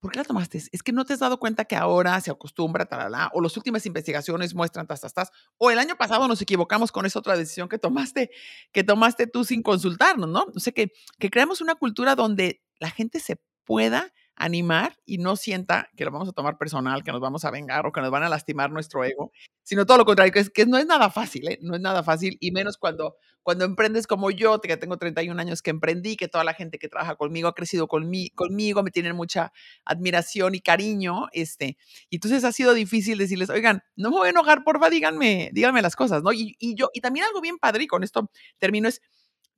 ¿Por 0.00 0.12
qué 0.12 0.18
la 0.20 0.24
tomaste? 0.24 0.62
Es 0.70 0.82
que 0.84 0.92
no 0.92 1.04
te 1.04 1.14
has 1.14 1.18
dado 1.18 1.40
cuenta 1.40 1.64
que 1.64 1.74
ahora 1.74 2.20
se 2.20 2.30
acostumbra, 2.30 2.86
talala, 2.86 3.30
o 3.34 3.40
las 3.40 3.56
últimas 3.56 3.84
investigaciones 3.84 4.54
muestran, 4.54 4.86
tas, 4.86 5.00
tas, 5.00 5.12
tas, 5.12 5.32
o 5.56 5.72
el 5.72 5.78
año 5.80 5.96
pasado 5.96 6.28
nos 6.28 6.40
equivocamos 6.40 6.92
con 6.92 7.04
esa 7.04 7.18
otra 7.18 7.36
decisión 7.36 7.68
que 7.68 7.78
tomaste, 7.78 8.30
que 8.70 8.84
tomaste 8.84 9.26
tú 9.26 9.42
sin 9.44 9.60
consultarnos, 9.60 10.28
¿no? 10.28 10.46
O 10.54 10.60
sea, 10.60 10.72
que, 10.72 10.92
que 11.18 11.30
creamos 11.30 11.60
una 11.60 11.74
cultura 11.74 12.14
donde 12.14 12.62
la 12.78 12.90
gente 12.90 13.18
se 13.18 13.40
pueda 13.64 14.12
animar 14.38 14.96
y 15.04 15.18
no 15.18 15.36
sienta 15.36 15.90
que 15.96 16.04
lo 16.04 16.10
vamos 16.10 16.28
a 16.28 16.32
tomar 16.32 16.56
personal, 16.56 17.02
que 17.02 17.12
nos 17.12 17.20
vamos 17.20 17.44
a 17.44 17.50
vengar 17.50 17.86
o 17.86 17.92
que 17.92 18.00
nos 18.00 18.10
van 18.10 18.22
a 18.22 18.28
lastimar 18.28 18.70
nuestro 18.70 19.04
ego, 19.04 19.32
sino 19.62 19.84
todo 19.84 19.98
lo 19.98 20.04
contrario, 20.04 20.32
que, 20.32 20.38
es, 20.40 20.50
que 20.50 20.64
no 20.64 20.78
es 20.78 20.86
nada 20.86 21.10
fácil, 21.10 21.48
¿eh? 21.48 21.58
no 21.60 21.74
es 21.74 21.80
nada 21.80 22.02
fácil, 22.02 22.38
y 22.40 22.52
menos 22.52 22.78
cuando, 22.78 23.16
cuando 23.42 23.64
emprendes 23.64 24.06
como 24.06 24.30
yo, 24.30 24.60
que 24.60 24.76
tengo 24.76 24.96
31 24.96 25.40
años 25.40 25.60
que 25.60 25.70
emprendí, 25.70 26.16
que 26.16 26.28
toda 26.28 26.44
la 26.44 26.54
gente 26.54 26.78
que 26.78 26.88
trabaja 26.88 27.16
conmigo 27.16 27.48
ha 27.48 27.54
crecido 27.54 27.88
conmigo, 27.88 28.32
conmigo 28.36 28.82
me 28.82 28.90
tienen 28.90 29.16
mucha 29.16 29.52
admiración 29.84 30.54
y 30.54 30.60
cariño, 30.60 31.26
este, 31.32 31.76
y 32.08 32.16
entonces 32.16 32.44
ha 32.44 32.52
sido 32.52 32.74
difícil 32.74 33.18
decirles, 33.18 33.50
oigan, 33.50 33.82
no 33.96 34.10
me 34.10 34.16
voy 34.16 34.26
a 34.28 34.30
enojar, 34.30 34.62
porfa, 34.64 34.88
díganme, 34.88 35.50
díganme 35.52 35.82
las 35.82 35.96
cosas, 35.96 36.22
¿no? 36.22 36.32
Y, 36.32 36.56
y 36.58 36.74
yo, 36.74 36.90
y 36.94 37.00
también 37.00 37.26
algo 37.26 37.40
bien 37.40 37.58
padre, 37.58 37.84
y 37.84 37.86
con 37.86 38.04
esto 38.04 38.30
termino, 38.58 38.88
es, 38.88 39.02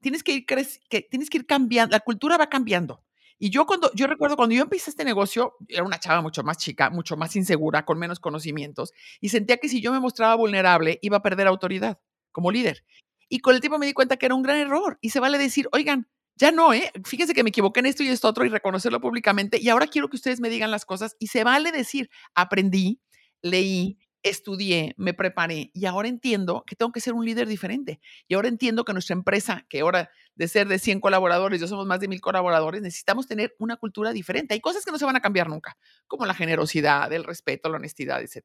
tienes 0.01 0.23
que 0.23 0.33
ir, 0.33 0.47
que 0.47 1.03
tienes 1.03 1.29
que 1.31 1.39
ir 1.39 1.47
cambiando, 1.47 1.93
la 1.93 2.01
cultura 2.01 2.37
va 2.39 2.49
cambiando. 2.49 3.05
Y 3.43 3.49
yo 3.49 3.65
cuando, 3.67 3.91
yo 3.95 4.07
recuerdo 4.07 4.37
cuando 4.37 4.55
yo 4.55 4.63
empecé 4.63 4.91
este 4.91 5.03
negocio, 5.03 5.57
era 5.67 5.83
una 5.83 5.99
chava 5.99 6.21
mucho 6.21 6.43
más 6.43 6.59
chica, 6.59 6.91
mucho 6.91 7.17
más 7.17 7.35
insegura, 7.37 7.87
con 7.87 7.99
menos 7.99 8.21
conocimientos, 8.21 8.93
y 9.19 9.31
sentía 9.31 9.57
que 9.57 9.71
si 9.71 9.81
yo 9.81 9.93
me 9.93 9.99
mostraba 9.99 10.35
vulnerable, 10.35 10.99
iba 11.01 11.17
a 11.17 11.23
perder 11.23 11.47
autoridad 11.47 11.99
como 12.33 12.51
líder. 12.53 12.85
Y 13.31 13.41
con 13.41 13.55
el 13.55 13.61
tiempo 13.63 13.79
me 13.79 13.87
di 13.87 13.95
cuenta 13.95 14.19
que 14.19 14.27
era 14.27 14.35
un 14.35 14.43
gran 14.43 14.59
error. 14.59 14.99
Y 15.01 15.11
se 15.11 15.21
vale 15.21 15.39
decir, 15.39 15.69
oigan, 15.73 16.07
ya 16.37 16.53
no, 16.53 16.75
¿eh? 16.75 16.93
Fíjense 17.07 17.33
que 17.33 17.43
me 17.43 17.49
equivoqué 17.49 17.81
en 17.81 17.87
esto 17.87 18.03
y 18.03 18.09
esto 18.09 18.29
otro 18.29 18.45
y 18.45 18.51
reconocerlo 18.51 19.01
públicamente. 19.01 19.59
Y 19.59 19.71
ahora 19.71 19.87
quiero 19.87 20.11
que 20.11 20.17
ustedes 20.17 20.41
me 20.41 20.51
digan 20.51 20.71
las 20.71 20.85
cosas. 20.85 21.17
Y 21.19 21.29
se 21.29 21.43
vale 21.43 21.73
decir, 21.73 22.11
aprendí, 22.35 23.01
leí, 23.41 23.99
estudié, 24.23 24.95
me 24.97 25.15
preparé 25.15 25.71
y 25.73 25.87
ahora 25.87 26.09
entiendo 26.09 26.65
que 26.67 26.77
tengo 26.77 26.93
que 26.93 27.01
ser 27.01 27.15
un 27.15 27.25
líder 27.25 27.49
diferente. 27.49 28.01
Y 28.29 28.35
ahora 28.35 28.49
entiendo 28.49 28.85
que 28.85 28.93
nuestra 28.93 29.15
empresa, 29.15 29.67
que 29.69 29.81
ahora 29.81 30.11
de 30.35 30.49
ser 30.49 30.69
de 30.69 30.79
100 30.79 31.01
colaboradores, 31.01 31.61
ya 31.61 31.67
somos 31.67 31.87
más 31.87 32.01
de 32.01 32.09
mil 32.09 32.21
colaboradores, 32.21 32.83
necesitamos 32.83 33.27
tener 33.27 33.55
una 33.59 33.77
cultura 33.77 34.13
diferente. 34.13 34.55
Hay 34.55 34.61
cosas 34.61 34.85
que 34.85 34.91
no 34.91 34.99
se 34.99 35.05
van 35.05 35.17
a 35.17 35.21
cambiar 35.21 35.49
nunca, 35.49 35.77
como 36.07 36.25
la 36.27 36.35
generosidad, 36.35 37.13
el 37.13 37.25
respeto, 37.25 37.69
la 37.69 37.77
honestidad, 37.77 38.23
etc. 38.23 38.45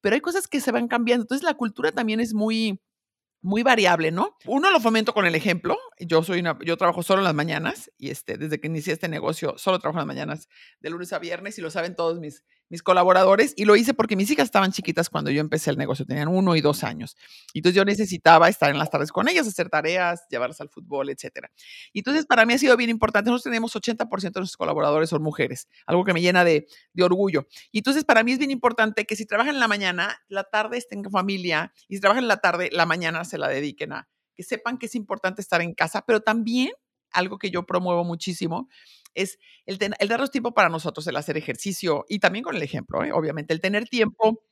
Pero 0.00 0.14
hay 0.14 0.20
cosas 0.20 0.48
que 0.48 0.60
se 0.60 0.72
van 0.72 0.88
cambiando. 0.88 1.24
Entonces 1.24 1.44
la 1.44 1.54
cultura 1.54 1.92
también 1.92 2.20
es 2.20 2.34
muy, 2.34 2.80
muy 3.44 3.62
variable, 3.62 4.10
¿no? 4.10 4.38
Uno 4.46 4.70
lo 4.70 4.80
fomento 4.80 5.12
con 5.12 5.26
el 5.26 5.34
ejemplo. 5.34 5.76
Yo 6.00 6.22
soy 6.22 6.42
yo 6.64 6.76
trabajo 6.78 7.02
solo 7.02 7.20
en 7.20 7.24
las 7.24 7.34
mañanas 7.34 7.90
y 7.98 8.08
este, 8.08 8.38
desde 8.38 8.58
que 8.58 8.68
inicié 8.68 8.94
este 8.94 9.08
negocio, 9.08 9.58
solo 9.58 9.78
trabajo 9.78 9.98
en 9.98 10.06
las 10.08 10.16
mañanas 10.16 10.48
de 10.80 10.88
lunes 10.88 11.12
a 11.12 11.18
viernes 11.18 11.58
y 11.58 11.60
lo 11.60 11.70
saben 11.70 11.94
todos 11.94 12.20
mis, 12.20 12.42
mis 12.74 12.82
colaboradores 12.82 13.54
y 13.56 13.66
lo 13.66 13.76
hice 13.76 13.94
porque 13.94 14.16
mis 14.16 14.28
hijas 14.32 14.46
estaban 14.46 14.72
chiquitas 14.72 15.08
cuando 15.08 15.30
yo 15.30 15.40
empecé 15.40 15.70
el 15.70 15.78
negocio, 15.78 16.04
tenían 16.04 16.26
uno 16.26 16.56
y 16.56 16.60
dos 16.60 16.82
años. 16.82 17.16
Y 17.52 17.60
entonces 17.60 17.76
yo 17.76 17.84
necesitaba 17.84 18.48
estar 18.48 18.68
en 18.68 18.78
las 18.78 18.90
tardes 18.90 19.12
con 19.12 19.28
ellas, 19.28 19.46
hacer 19.46 19.68
tareas, 19.70 20.26
llevarlas 20.28 20.60
al 20.60 20.70
fútbol, 20.70 21.08
etcétera. 21.08 21.52
Y 21.92 22.00
entonces 22.00 22.26
para 22.26 22.44
mí 22.44 22.52
ha 22.52 22.58
sido 22.58 22.76
bien 22.76 22.90
importante. 22.90 23.30
Nosotros 23.30 23.44
tenemos 23.44 23.76
80% 23.76 24.08
de 24.08 24.40
nuestros 24.40 24.56
colaboradores 24.56 25.08
son 25.08 25.22
mujeres, 25.22 25.68
algo 25.86 26.02
que 26.04 26.12
me 26.12 26.20
llena 26.20 26.42
de, 26.42 26.66
de 26.92 27.04
orgullo. 27.04 27.46
Y 27.70 27.78
entonces 27.78 28.04
para 28.04 28.24
mí 28.24 28.32
es 28.32 28.38
bien 28.38 28.50
importante 28.50 29.04
que 29.04 29.14
si 29.14 29.24
trabajan 29.24 29.54
en 29.54 29.60
la 29.60 29.68
mañana, 29.68 30.20
la 30.26 30.42
tarde 30.42 30.76
estén 30.76 31.04
en 31.04 31.12
familia 31.12 31.72
y 31.86 31.94
si 31.94 32.00
trabajan 32.00 32.24
en 32.24 32.28
la 32.28 32.38
tarde, 32.38 32.70
la 32.72 32.86
mañana 32.86 33.24
se 33.24 33.38
la 33.38 33.46
dediquen 33.46 33.92
a 33.92 34.08
que 34.34 34.42
sepan 34.42 34.78
que 34.78 34.86
es 34.86 34.96
importante 34.96 35.40
estar 35.40 35.62
en 35.62 35.74
casa, 35.74 36.02
pero 36.04 36.20
también 36.20 36.72
algo 37.12 37.38
que 37.38 37.50
yo 37.52 37.64
promuevo 37.64 38.02
muchísimo 38.02 38.68
es 39.14 39.38
el, 39.66 39.78
el 39.98 40.08
darnos 40.08 40.30
tiempo 40.30 40.54
para 40.54 40.68
nosotros, 40.68 41.06
el 41.06 41.16
hacer 41.16 41.36
ejercicio 41.36 42.04
y 42.08 42.18
también 42.18 42.44
con 42.44 42.56
el 42.56 42.62
ejemplo, 42.62 43.04
¿eh? 43.04 43.12
obviamente, 43.12 43.54
el 43.54 43.60
tener 43.60 43.88
tiempo. 43.88 44.42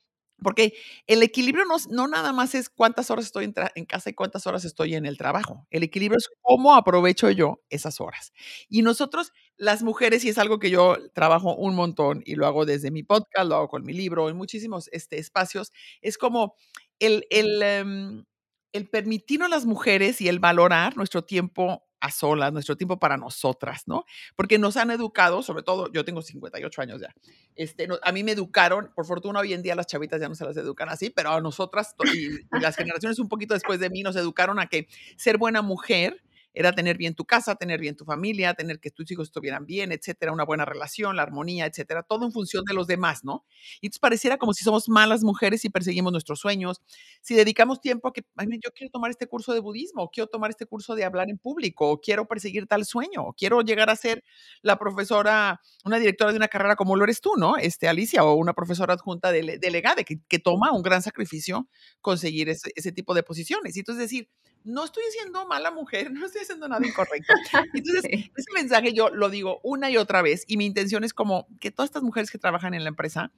Porque 0.43 0.75
el 1.07 1.23
equilibrio 1.23 1.65
no, 1.65 1.77
no 1.91 2.09
nada 2.09 2.33
más 2.33 2.55
es 2.55 2.69
cuántas 2.69 3.11
horas 3.11 3.27
estoy 3.27 3.45
en, 3.45 3.55
en, 3.77 3.85
casa 3.85 4.11
y 4.11 4.15
cuántas 4.15 4.47
horas 4.47 4.65
estoy 4.65 4.95
en 4.95 5.07
el 5.07 5.17
trabajo. 5.17 5.67
El 5.71 5.85
equilibrio 5.85 6.19
es 6.19 6.29
cómo 6.41 6.75
aprovecho 6.75 7.31
yo 7.31 7.63
esas 7.71 8.01
horas. 8.01 8.33
Y 8.69 8.83
nosotros, 8.83 9.33
las 9.57 9.83
mujeres, 9.83 10.25
y 10.25 10.31
es 10.31 10.39
algo 10.39 10.59
que 10.59 10.71
yo 10.71 10.97
trabajo 11.15 11.55
un 11.55 11.77
montón 11.77 12.23
y 12.25 12.35
lo 12.35 12.47
hago 12.47 12.65
desde 12.65 12.91
mi 12.91 13.05
podcast, 13.05 13.49
lo 13.49 13.57
hago 13.57 13.69
con 13.69 13.85
mi 13.85 13.93
libro, 13.93 14.29
en 14.29 14.37
muchísimos 14.37 14.89
este, 14.93 15.19
espacios, 15.19 15.73
es 16.01 16.19
como 16.19 16.57
el, 16.99 17.25
el, 17.31 17.85
um, 17.85 18.25
el 18.73 18.89
permitirnos 18.89 19.51
las 19.51 19.67
mujeres 19.67 20.21
y 20.21 20.29
el 20.29 20.39
valorar 20.39 20.97
nuestro 20.97 21.25
tiempo 21.25 21.85
a 22.03 22.11
solas, 22.11 22.53
nuestro 22.53 22.77
tiempo 22.77 22.99
para 22.99 23.17
nosotras, 23.17 23.85
¿no? 23.87 24.05
Porque 24.35 24.59
nos 24.59 24.77
han 24.77 24.91
educado, 24.91 25.41
sobre 25.41 25.63
todo, 25.63 25.91
yo 25.93 26.05
tengo 26.05 26.21
58 26.21 26.83
años 26.83 27.01
ya, 27.01 27.15
este, 27.55 27.87
a 28.03 28.13
mí 28.13 28.25
me 28.25 28.33
educaron, 28.33 28.91
por 28.95 29.07
fortuna 29.07 29.39
hoy 29.39 29.53
en 29.53 29.63
día 29.63 29.77
las 29.77 29.87
chavitas 29.87 30.21
ya 30.21 30.29
no 30.29 30.35
se 30.35 30.45
las 30.45 30.57
educan 30.57 30.89
así, 30.89 31.11
pero 31.11 31.31
a 31.31 31.41
nosotras 31.41 31.95
y, 32.13 32.41
las 32.61 32.75
generaciones 32.75 33.21
un 33.21 33.29
poquito 33.29 33.55
después 33.55 33.79
de 33.79 33.89
mí 33.89 34.03
nos 34.03 34.17
educaron 34.17 34.59
a 34.59 34.67
que 34.67 34.89
ser 35.17 35.39
buena 35.39 35.63
mujer 35.63 36.23
era 36.55 36.73
tener 36.73 36.97
bien 36.97 37.15
tu 37.15 37.25
casa, 37.25 37.55
tener 37.57 37.81
bien 37.81 37.97
tu 37.97 38.05
familia, 38.05 38.55
tener 38.55 38.81
que 38.81 38.91
tus 38.91 39.11
hijos 39.11 39.29
estuvieran 39.29 39.67
bien, 39.67 39.93
etcétera, 39.93 40.33
una 40.33 40.45
buena 40.45 40.65
relación, 40.65 41.17
la 41.17 41.23
armonía, 41.23 41.67
etcétera, 41.67 42.03
todo 42.03 42.25
en 42.27 42.33
función 42.33 42.65
de 42.65 42.75
los 42.75 42.87
demás, 42.87 43.25
¿no? 43.25 43.45
Y 43.81 43.87
entonces 43.87 44.01
pareciera 44.01 44.39
como 44.39 44.53
si 44.53 44.65
somos 44.65 44.89
malas 44.89 45.23
mujeres 45.23 45.65
y 45.65 45.71
perseguimos 45.71 46.13
nuestros 46.13 46.41
sueños, 46.41 46.83
si 47.21 47.35
dedicamos 47.35 47.81
tiempo 47.81 48.09
a 48.09 48.13
que, 48.13 48.25
ay, 48.37 48.49
yo 48.63 48.71
quiero 48.75 48.91
tomar 48.91 49.11
este 49.11 49.27
curso 49.27 49.53
de 49.53 49.61
budismo, 49.61 50.11
quiero 50.11 50.27
tomar 50.29 50.51
este 50.51 50.67
curso 50.67 50.95
de 50.95 51.05
hablar 51.05 51.31
en 51.31 51.39
público, 51.39 52.01
quiero 52.01 52.27
perseguir 52.27 52.67
tal 52.67 52.85
sueño, 52.85 53.33
quiero 53.37 53.63
llegar 53.63 53.91
a 53.91 53.97
ser 53.97 54.25
la 54.63 54.79
profesora, 54.79 55.61
una 55.85 55.99
directora 55.99 56.33
de 56.33 56.37
una 56.37 56.49
carrera 56.49 56.77
como 56.77 56.97
lo 56.97 57.05
eres 57.05 57.21
tú, 57.21 57.33
¿no? 57.37 57.57
Este, 57.57 57.89
Alicia, 57.89 58.25
o 58.25 58.35
una 58.35 58.53
profesora 58.55 58.95
adjunta 58.95 59.33
de, 59.33 59.59
delegada, 59.59 60.05
que, 60.05 60.21
que 60.29 60.39
toma 60.39 60.73
un 60.73 60.83
gran 60.83 61.03
sacrificio 61.03 61.69
conseguir 62.01 62.49
ese, 62.49 62.73
ese 62.75 62.93
tipo 62.93 63.15
de 63.15 63.23
posiciones. 63.23 63.77
Y 63.77 63.81
entonces 63.81 64.05
decir, 64.05 64.29
no 64.65 64.85
estoy 64.85 65.03
siendo 65.11 65.47
mala 65.47 65.71
mujer, 65.71 66.11
no 66.13 66.27
estoy 66.27 66.43
haciendo 66.43 66.69
nada 66.69 66.87
incorrecto. 66.87 67.33
Entonces, 67.75 68.05
ese 68.05 68.53
mensaje 68.55 68.93
yo 68.93 69.11
lo 69.11 69.31
digo 69.31 69.61
una 69.63 69.91
y 69.91 69.97
otra 69.97 70.23
vez 70.23 70.45
y 70.47 70.57
mi 70.57 70.67
intención 70.67 71.05
es 71.05 71.15
como 71.15 71.47
que 71.61 71.71
todas 71.71 71.89
estas 71.89 72.03
mujeres 72.03 72.31
que 72.31 72.39
trabajan 72.39 72.75
en 72.75 72.85
la 72.85 72.89
empresa, 72.89 73.33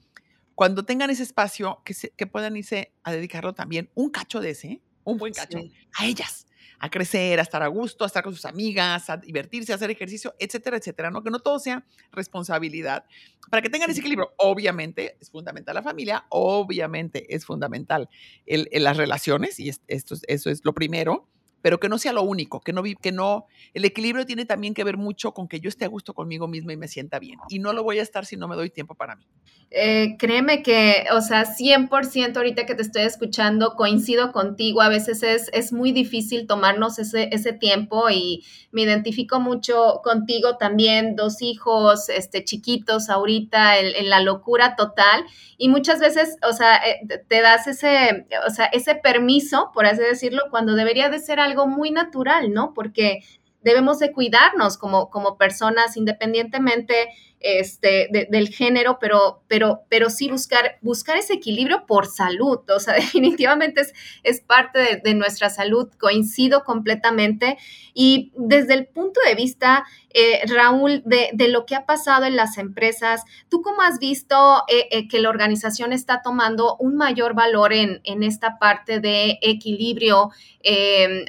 cuando 0.54 0.84
tengan 0.84 1.10
ese 1.10 1.22
espacio, 1.22 1.82
que, 1.84 1.94
que 2.16 2.26
puedan 2.26 2.56
irse 2.56 2.92
a 3.02 3.12
dedicarlo 3.12 3.54
también 3.54 3.90
un 3.94 4.10
cacho 4.10 4.40
de 4.40 4.50
ese, 4.50 4.82
un 5.02 5.18
buen 5.18 5.32
cacho, 5.32 5.58
a 5.98 6.06
ellas 6.06 6.43
a 6.84 6.90
crecer, 6.90 7.38
a 7.38 7.42
estar 7.42 7.62
a 7.62 7.68
gusto, 7.68 8.04
a 8.04 8.06
estar 8.06 8.22
con 8.22 8.34
sus 8.34 8.44
amigas, 8.44 9.08
a 9.08 9.16
divertirse, 9.16 9.72
a 9.72 9.76
hacer 9.76 9.90
ejercicio, 9.90 10.34
etcétera, 10.38 10.76
etcétera, 10.76 11.10
¿no? 11.10 11.22
Que 11.22 11.30
no 11.30 11.38
todo 11.38 11.58
sea 11.58 11.82
responsabilidad. 12.12 13.06
Para 13.50 13.62
que 13.62 13.70
tengan 13.70 13.88
ese 13.88 14.00
equilibrio, 14.00 14.34
obviamente 14.36 15.16
es 15.18 15.30
fundamental 15.30 15.74
la 15.76 15.82
familia, 15.82 16.26
obviamente 16.28 17.34
es 17.34 17.46
fundamental 17.46 18.10
el, 18.44 18.68
las 18.70 18.98
relaciones, 18.98 19.58
y 19.58 19.70
esto, 19.70 20.14
eso 20.28 20.50
es 20.50 20.62
lo 20.62 20.74
primero, 20.74 21.26
pero 21.64 21.80
que 21.80 21.88
no 21.88 21.96
sea 21.96 22.12
lo 22.12 22.22
único, 22.24 22.60
que 22.60 22.74
no, 22.74 22.82
que 22.82 23.10
no, 23.10 23.46
el 23.72 23.86
equilibrio 23.86 24.26
tiene 24.26 24.44
también 24.44 24.74
que 24.74 24.84
ver 24.84 24.98
mucho 24.98 25.32
con 25.32 25.48
que 25.48 25.60
yo 25.60 25.70
esté 25.70 25.86
a 25.86 25.88
gusto 25.88 26.12
conmigo 26.12 26.46
misma 26.46 26.74
y 26.74 26.76
me 26.76 26.88
sienta 26.88 27.18
bien. 27.18 27.38
Y 27.48 27.58
no 27.58 27.72
lo 27.72 27.82
voy 27.82 28.00
a 28.00 28.02
estar 28.02 28.26
si 28.26 28.36
no 28.36 28.46
me 28.48 28.54
doy 28.54 28.68
tiempo 28.68 28.94
para 28.94 29.16
mí. 29.16 29.24
Eh, 29.70 30.16
créeme 30.18 30.62
que, 30.62 31.06
o 31.12 31.22
sea, 31.22 31.46
100% 31.46 32.36
ahorita 32.36 32.66
que 32.66 32.74
te 32.74 32.82
estoy 32.82 33.02
escuchando, 33.02 33.76
coincido 33.76 34.30
contigo, 34.30 34.82
a 34.82 34.90
veces 34.90 35.22
es, 35.22 35.48
es 35.54 35.72
muy 35.72 35.92
difícil 35.92 36.46
tomarnos 36.46 36.98
ese, 36.98 37.30
ese 37.32 37.54
tiempo 37.54 38.10
y 38.10 38.44
me 38.70 38.82
identifico 38.82 39.40
mucho 39.40 40.00
contigo 40.04 40.58
también, 40.58 41.16
dos 41.16 41.40
hijos 41.40 42.08
este, 42.08 42.44
chiquitos 42.44 43.08
ahorita, 43.08 43.78
en, 43.78 44.10
la 44.10 44.20
locura 44.20 44.76
total, 44.76 45.24
y 45.56 45.68
muchas 45.68 45.98
veces, 45.98 46.36
o 46.48 46.52
sea, 46.52 46.76
eh, 46.76 47.00
te 47.26 47.40
das 47.40 47.66
ese, 47.66 48.26
o 48.46 48.50
sea, 48.50 48.66
ese 48.66 48.94
permiso, 48.96 49.70
por 49.72 49.86
así 49.86 50.02
decirlo, 50.02 50.42
cuando 50.50 50.74
debería 50.74 51.08
de 51.08 51.18
ser 51.20 51.40
algo 51.40 51.53
algo 51.54 51.66
muy 51.68 51.90
natural, 51.90 52.52
¿no? 52.52 52.74
Porque 52.74 53.20
debemos 53.62 53.98
de 53.98 54.12
cuidarnos 54.12 54.76
como, 54.76 55.08
como 55.08 55.38
personas 55.38 55.96
independientemente 55.96 57.08
este, 57.44 58.08
del 58.30 58.48
género, 58.48 58.96
pero, 58.98 59.42
pero, 59.48 59.82
pero 59.90 60.08
sí 60.08 60.30
buscar, 60.30 60.78
buscar 60.80 61.18
ese 61.18 61.34
equilibrio 61.34 61.84
por 61.86 62.06
salud. 62.06 62.60
O 62.70 62.80
sea, 62.80 62.94
definitivamente 62.94 63.82
es, 64.22 64.40
parte 64.40 65.02
de, 65.04 65.14
nuestra 65.14 65.50
salud, 65.50 65.90
coincido 66.00 66.64
completamente. 66.64 67.58
Y 67.92 68.32
desde 68.34 68.74
el 68.74 68.86
punto 68.86 69.20
de 69.26 69.34
vista, 69.34 69.84
eh, 70.14 70.40
Raúl, 70.46 71.02
de, 71.04 71.48
lo 71.48 71.66
que 71.66 71.74
ha 71.74 71.84
pasado 71.84 72.24
en 72.24 72.34
las 72.34 72.56
empresas, 72.56 73.24
¿tú 73.50 73.60
cómo 73.60 73.82
has 73.82 73.98
visto 73.98 74.62
eh, 74.68 74.88
eh, 74.90 75.08
que 75.08 75.20
la 75.20 75.28
organización 75.28 75.92
está 75.92 76.22
tomando 76.22 76.76
un 76.76 76.96
mayor 76.96 77.34
valor 77.34 77.74
en, 77.74 78.00
en 78.04 78.22
esta 78.22 78.58
parte 78.58 79.00
de 79.00 79.38
equilibrio? 79.42 80.30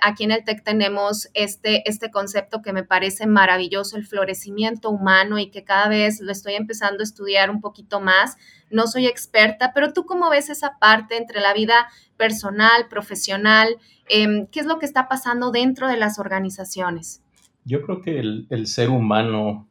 aquí 0.01 0.23
en 0.23 0.31
el 0.31 0.45
TEC 0.45 0.63
tenemos 0.63 1.27
este, 1.33 1.83
este 1.89 2.09
concepto 2.09 2.61
que 2.61 2.71
me 2.71 2.85
parece 2.85 3.27
maravilloso, 3.27 3.97
el 3.97 4.05
florecimiento 4.05 4.89
humano 4.89 5.37
y 5.37 5.47
que 5.47 5.65
cada 5.65 5.89
vez 5.89 6.04
lo 6.21 6.31
estoy 6.31 6.55
empezando 6.55 7.01
a 7.01 7.03
estudiar 7.03 7.49
un 7.49 7.61
poquito 7.61 7.99
más. 7.99 8.37
No 8.69 8.87
soy 8.87 9.07
experta, 9.07 9.71
pero 9.73 9.93
tú 9.93 10.05
cómo 10.05 10.29
ves 10.29 10.49
esa 10.49 10.77
parte 10.79 11.17
entre 11.17 11.41
la 11.41 11.53
vida 11.53 11.87
personal, 12.17 12.87
profesional? 12.89 13.77
Em, 14.09 14.47
¿Qué 14.47 14.59
es 14.59 14.65
lo 14.65 14.79
que 14.79 14.85
está 14.85 15.07
pasando 15.07 15.51
dentro 15.51 15.87
de 15.87 15.97
las 15.97 16.19
organizaciones? 16.19 17.21
Yo 17.63 17.81
creo 17.81 18.01
que 18.01 18.19
el, 18.19 18.47
el 18.49 18.67
ser 18.67 18.89
humano 18.89 19.67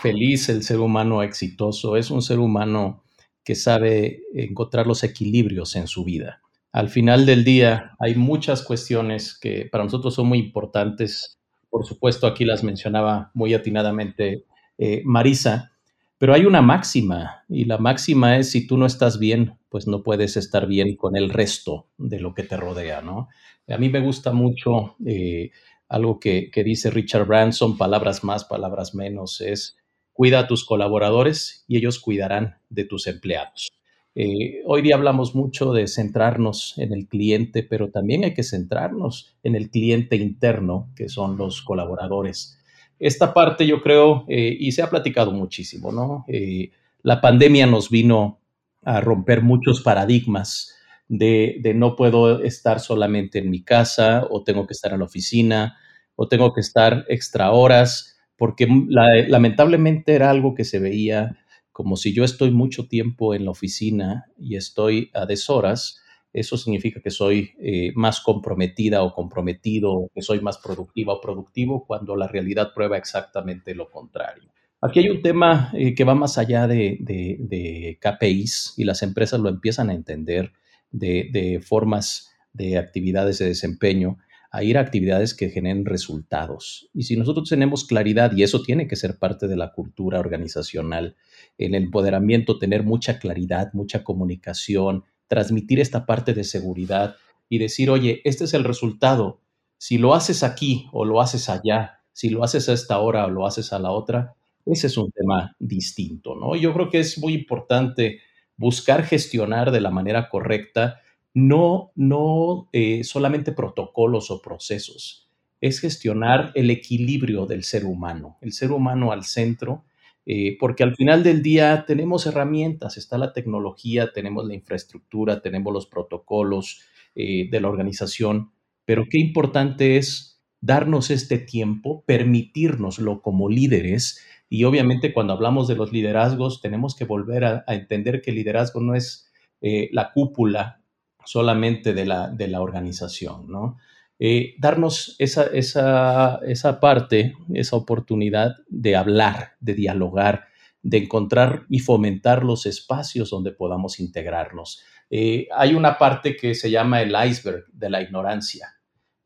feliz, 0.00 0.48
el 0.48 0.62
ser 0.62 0.80
humano 0.80 1.22
exitoso, 1.22 1.96
es 1.96 2.10
un 2.10 2.22
ser 2.22 2.38
humano 2.38 3.02
que 3.42 3.54
sabe 3.54 4.22
encontrar 4.34 4.86
los 4.86 5.04
equilibrios 5.04 5.76
en 5.76 5.86
su 5.86 6.04
vida. 6.04 6.40
Al 6.72 6.88
final 6.88 7.24
del 7.24 7.44
día 7.44 7.92
hay 7.98 8.14
muchas 8.14 8.62
cuestiones 8.62 9.38
que 9.38 9.68
para 9.70 9.84
nosotros 9.84 10.14
son 10.14 10.26
muy 10.26 10.38
importantes. 10.38 11.38
Por 11.70 11.86
supuesto, 11.86 12.26
aquí 12.26 12.44
las 12.44 12.64
mencionaba 12.64 13.30
muy 13.34 13.54
atinadamente 13.54 14.44
eh, 14.78 15.02
Marisa, 15.04 15.72
pero 16.18 16.32
hay 16.32 16.46
una 16.46 16.62
máxima 16.62 17.44
y 17.48 17.64
la 17.64 17.78
máxima 17.78 18.38
es 18.38 18.50
si 18.50 18.66
tú 18.66 18.78
no 18.78 18.86
estás 18.86 19.18
bien, 19.18 19.58
pues 19.68 19.86
no 19.86 20.02
puedes 20.02 20.36
estar 20.36 20.66
bien 20.66 20.96
con 20.96 21.16
el 21.16 21.30
resto 21.30 21.88
de 21.98 22.20
lo 22.20 22.34
que 22.34 22.44
te 22.44 22.56
rodea, 22.56 23.02
¿no? 23.02 23.28
A 23.68 23.78
mí 23.78 23.88
me 23.88 24.00
gusta 24.00 24.32
mucho 24.32 24.96
eh, 25.06 25.50
algo 25.88 26.20
que, 26.20 26.50
dice 26.64 26.90
Richard 26.90 27.26
Branson, 27.26 27.76
palabras 27.76 28.24
más, 28.24 28.44
palabras 28.44 28.94
menos, 28.94 29.40
es 29.40 29.76
cuida 30.12 30.40
a 30.40 30.46
tus 30.46 30.64
colaboradores 30.64 31.64
y 31.66 31.76
ellos 31.76 31.98
cuidarán 31.98 32.58
de 32.68 32.84
tus 32.84 33.06
empleados. 33.06 33.70
Eh, 34.14 34.62
hoy 34.64 34.82
día 34.82 34.94
hablamos 34.94 35.34
mucho 35.34 35.72
de 35.72 35.88
centrarnos 35.88 36.78
en 36.78 36.92
el 36.92 37.08
cliente, 37.08 37.64
pero 37.64 37.90
también 37.90 38.24
hay 38.24 38.32
que 38.32 38.44
centrarnos 38.44 39.36
en 39.42 39.56
el 39.56 39.70
cliente 39.70 40.16
interno, 40.16 40.92
que 40.94 41.08
son 41.08 41.36
los 41.36 41.62
colaboradores 41.62 42.58
esta 43.04 43.34
parte 43.34 43.66
yo 43.66 43.82
creo, 43.82 44.24
eh, 44.28 44.56
y 44.58 44.72
se 44.72 44.80
ha 44.80 44.88
platicado 44.88 45.30
muchísimo, 45.30 45.92
¿no? 45.92 46.24
Eh, 46.26 46.70
la 47.02 47.20
pandemia 47.20 47.66
nos 47.66 47.90
vino 47.90 48.40
a 48.82 49.02
romper 49.02 49.42
muchos 49.42 49.82
paradigmas 49.82 50.74
de, 51.06 51.60
no 51.76 51.96
puedo 51.96 52.42
estar 52.42 52.80
solamente 52.80 53.40
en 53.40 53.50
mi 53.50 53.62
casa 53.62 54.26
o 54.30 54.42
tengo 54.42 54.66
que 54.66 54.72
estar 54.72 54.94
en 54.94 55.00
la 55.00 55.04
oficina 55.04 55.76
o 56.16 56.28
tengo 56.28 56.54
que 56.54 56.62
estar 56.62 57.04
extra 57.08 57.50
horas, 57.50 58.16
porque 58.38 58.66
lamentablemente 58.88 60.14
era 60.14 60.30
algo 60.30 60.54
que 60.54 60.64
se 60.64 60.78
veía 60.78 61.36
como 61.72 61.96
si 61.96 62.14
yo 62.14 62.24
estoy 62.24 62.52
mucho 62.52 62.88
tiempo 62.88 63.34
en 63.34 63.44
la 63.44 63.50
oficina 63.50 64.24
y 64.38 64.56
estoy 64.56 65.10
a 65.12 65.26
deshoras, 65.26 66.00
eso 66.34 66.56
significa 66.56 67.00
que 67.00 67.10
soy 67.10 67.52
eh, 67.60 67.92
más 67.94 68.20
comprometida 68.20 69.04
o 69.04 69.14
comprometido, 69.14 70.10
que 70.12 70.20
soy 70.20 70.40
más 70.40 70.58
productiva 70.58 71.14
o 71.14 71.20
productivo, 71.20 71.86
cuando 71.86 72.16
la 72.16 72.26
realidad 72.26 72.72
prueba 72.74 72.98
exactamente 72.98 73.72
lo 73.74 73.88
contrario. 73.88 74.50
Aquí 74.82 74.98
hay 74.98 75.08
un 75.08 75.22
tema 75.22 75.70
eh, 75.72 75.94
que 75.94 76.04
va 76.04 76.16
más 76.16 76.36
allá 76.36 76.66
de, 76.66 77.98
KPIs 78.00 78.74
y 78.76 78.84
las 78.84 79.02
empresas 79.02 79.40
lo 79.40 79.48
empiezan 79.48 79.90
a 79.90 79.94
entender 79.94 80.52
de, 80.90 81.62
formas 81.64 82.34
de 82.52 82.78
actividades 82.78 83.38
de 83.38 83.46
desempeño 83.46 84.18
a 84.50 84.62
ir 84.62 84.76
a 84.76 84.80
actividades 84.80 85.34
que 85.34 85.50
generen 85.50 85.86
resultados. 85.86 86.90
Y 86.92 87.04
si 87.04 87.16
nosotros 87.16 87.48
tenemos 87.48 87.84
claridad, 87.84 88.32
y 88.36 88.42
eso 88.42 88.62
tiene 88.62 88.86
que 88.86 88.96
ser 88.96 89.18
parte 89.18 89.48
de 89.48 89.56
la 89.56 89.72
cultura 89.72 90.20
organizacional, 90.20 91.16
en 91.58 91.74
el 91.74 91.84
empoderamiento, 91.84 92.58
tener 92.58 92.82
mucha 92.82 93.18
claridad, 93.18 93.72
mucha 93.72 94.04
comunicación, 94.04 95.04
transmitir 95.28 95.80
esta 95.80 96.06
parte 96.06 96.34
de 96.34 96.44
seguridad 96.44 97.16
y 97.48 97.58
decir, 97.58 97.90
oye, 97.90 98.20
este 98.24 98.44
es 98.44 98.54
el 98.54 98.64
resultado. 98.64 99.40
Si 99.78 99.98
lo 99.98 100.14
haces 100.14 100.42
aquí 100.42 100.86
o 100.92 101.04
lo 101.04 101.20
haces 101.20 101.48
allá, 101.48 102.00
si 102.12 102.30
lo 102.30 102.44
haces 102.44 102.68
a 102.68 102.72
esta 102.72 102.98
hora 102.98 103.26
o 103.26 103.30
lo 103.30 103.46
haces 103.46 103.72
a 103.72 103.78
la 103.78 103.90
otra, 103.90 104.34
ese 104.66 104.86
es 104.86 104.96
un 104.96 105.10
tema 105.10 105.54
distinto, 105.58 106.34
¿no? 106.34 106.56
Yo 106.56 106.72
creo 106.72 106.88
que 106.88 107.00
es 107.00 107.18
muy 107.18 107.34
importante 107.34 108.20
buscar 108.56 109.04
gestionar 109.04 109.70
de 109.72 109.80
la 109.80 109.90
manera 109.90 110.28
correcta, 110.28 111.00
no, 111.34 111.90
no 111.96 112.68
eh, 112.72 113.04
solamente 113.04 113.52
protocolos 113.52 114.30
o 114.30 114.40
procesos, 114.40 115.28
es 115.60 115.80
gestionar 115.80 116.52
el 116.54 116.70
equilibrio 116.70 117.46
del 117.46 117.64
ser 117.64 117.84
humano, 117.84 118.38
el 118.40 118.52
ser 118.52 118.70
humano 118.70 119.12
al 119.12 119.24
centro 119.24 119.84
eh, 120.26 120.56
porque 120.58 120.82
al 120.82 120.96
final 120.96 121.22
del 121.22 121.42
día 121.42 121.84
tenemos 121.86 122.26
herramientas, 122.26 122.96
está 122.96 123.18
la 123.18 123.32
tecnología, 123.32 124.12
tenemos 124.12 124.46
la 124.46 124.54
infraestructura, 124.54 125.42
tenemos 125.42 125.72
los 125.72 125.86
protocolos 125.86 126.80
eh, 127.14 127.48
de 127.50 127.60
la 127.60 127.68
organización, 127.68 128.52
pero 128.84 129.06
qué 129.10 129.18
importante 129.18 129.96
es 129.98 130.42
darnos 130.60 131.10
este 131.10 131.38
tiempo, 131.38 132.04
permitirnoslo 132.06 133.20
como 133.20 133.50
líderes 133.50 134.20
y 134.48 134.64
obviamente 134.64 135.12
cuando 135.12 135.34
hablamos 135.34 135.68
de 135.68 135.76
los 135.76 135.92
liderazgos 135.92 136.62
tenemos 136.62 136.96
que 136.96 137.04
volver 137.04 137.44
a, 137.44 137.64
entender 137.68 138.22
que 138.22 138.30
el 138.30 138.36
liderazgo 138.36 138.80
no 138.80 138.94
es 138.94 139.30
eh, 139.60 139.90
la 139.92 140.12
cúpula 140.12 140.80
solamente 141.24 141.92
de 141.92 142.06
la, 142.06 142.28
de 142.28 142.48
la 142.48 142.62
organización, 142.62 143.50
¿no? 143.50 143.76
Eh, 144.18 144.54
darnos 144.58 145.16
esa, 145.18 145.44
esa, 145.46 146.40
esa 146.46 146.80
parte, 146.80 147.34
esa 147.52 147.76
oportunidad 147.76 148.56
de 148.68 148.96
hablar, 148.96 149.54
de 149.60 149.74
dialogar, 149.74 150.44
de 150.82 150.98
encontrar 150.98 151.64
y 151.68 151.80
fomentar 151.80 152.44
los 152.44 152.66
espacios 152.66 153.30
donde 153.30 153.52
podamos 153.52 153.98
integrarnos. 153.98 154.82
Eh, 155.10 155.48
hay 155.54 155.74
una 155.74 155.98
parte 155.98 156.36
que 156.36 156.54
se 156.54 156.70
llama 156.70 157.02
el 157.02 157.14
iceberg 157.28 157.64
de 157.72 157.90
la 157.90 158.02
ignorancia. 158.02 158.68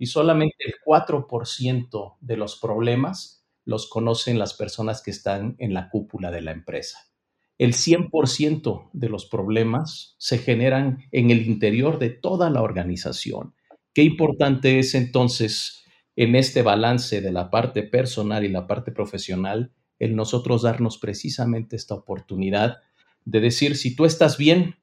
y 0.00 0.06
solamente 0.06 0.56
el 0.60 0.74
4% 0.84 2.18
de 2.20 2.36
los 2.36 2.56
problemas 2.60 3.44
los 3.64 3.88
conocen 3.88 4.38
las 4.38 4.54
personas 4.54 5.02
que 5.02 5.10
están 5.10 5.56
en 5.58 5.74
la 5.74 5.90
cúpula 5.90 6.30
de 6.30 6.40
la 6.40 6.52
empresa. 6.52 7.00
El 7.58 7.74
100% 7.74 8.90
de 8.92 9.08
los 9.08 9.26
problemas 9.26 10.14
se 10.18 10.38
generan 10.38 11.04
en 11.10 11.32
el 11.32 11.44
interior 11.46 11.98
de 11.98 12.10
toda 12.10 12.48
la 12.48 12.62
organización. 12.62 13.54
Qué 13.98 14.04
importante 14.04 14.78
es 14.78 14.94
entonces 14.94 15.84
en 16.14 16.36
este 16.36 16.62
balance 16.62 17.20
de 17.20 17.32
la 17.32 17.50
parte 17.50 17.82
personal 17.82 18.44
y 18.44 18.48
la 18.48 18.68
parte 18.68 18.92
profesional 18.92 19.72
el 19.98 20.14
nosotros 20.14 20.62
darnos 20.62 20.98
precisamente 20.98 21.74
esta 21.74 21.96
oportunidad 21.96 22.76
de 23.24 23.40
decir, 23.40 23.74
si 23.74 23.96
tú 23.96 24.04
estás 24.04 24.38
bien, 24.38 24.76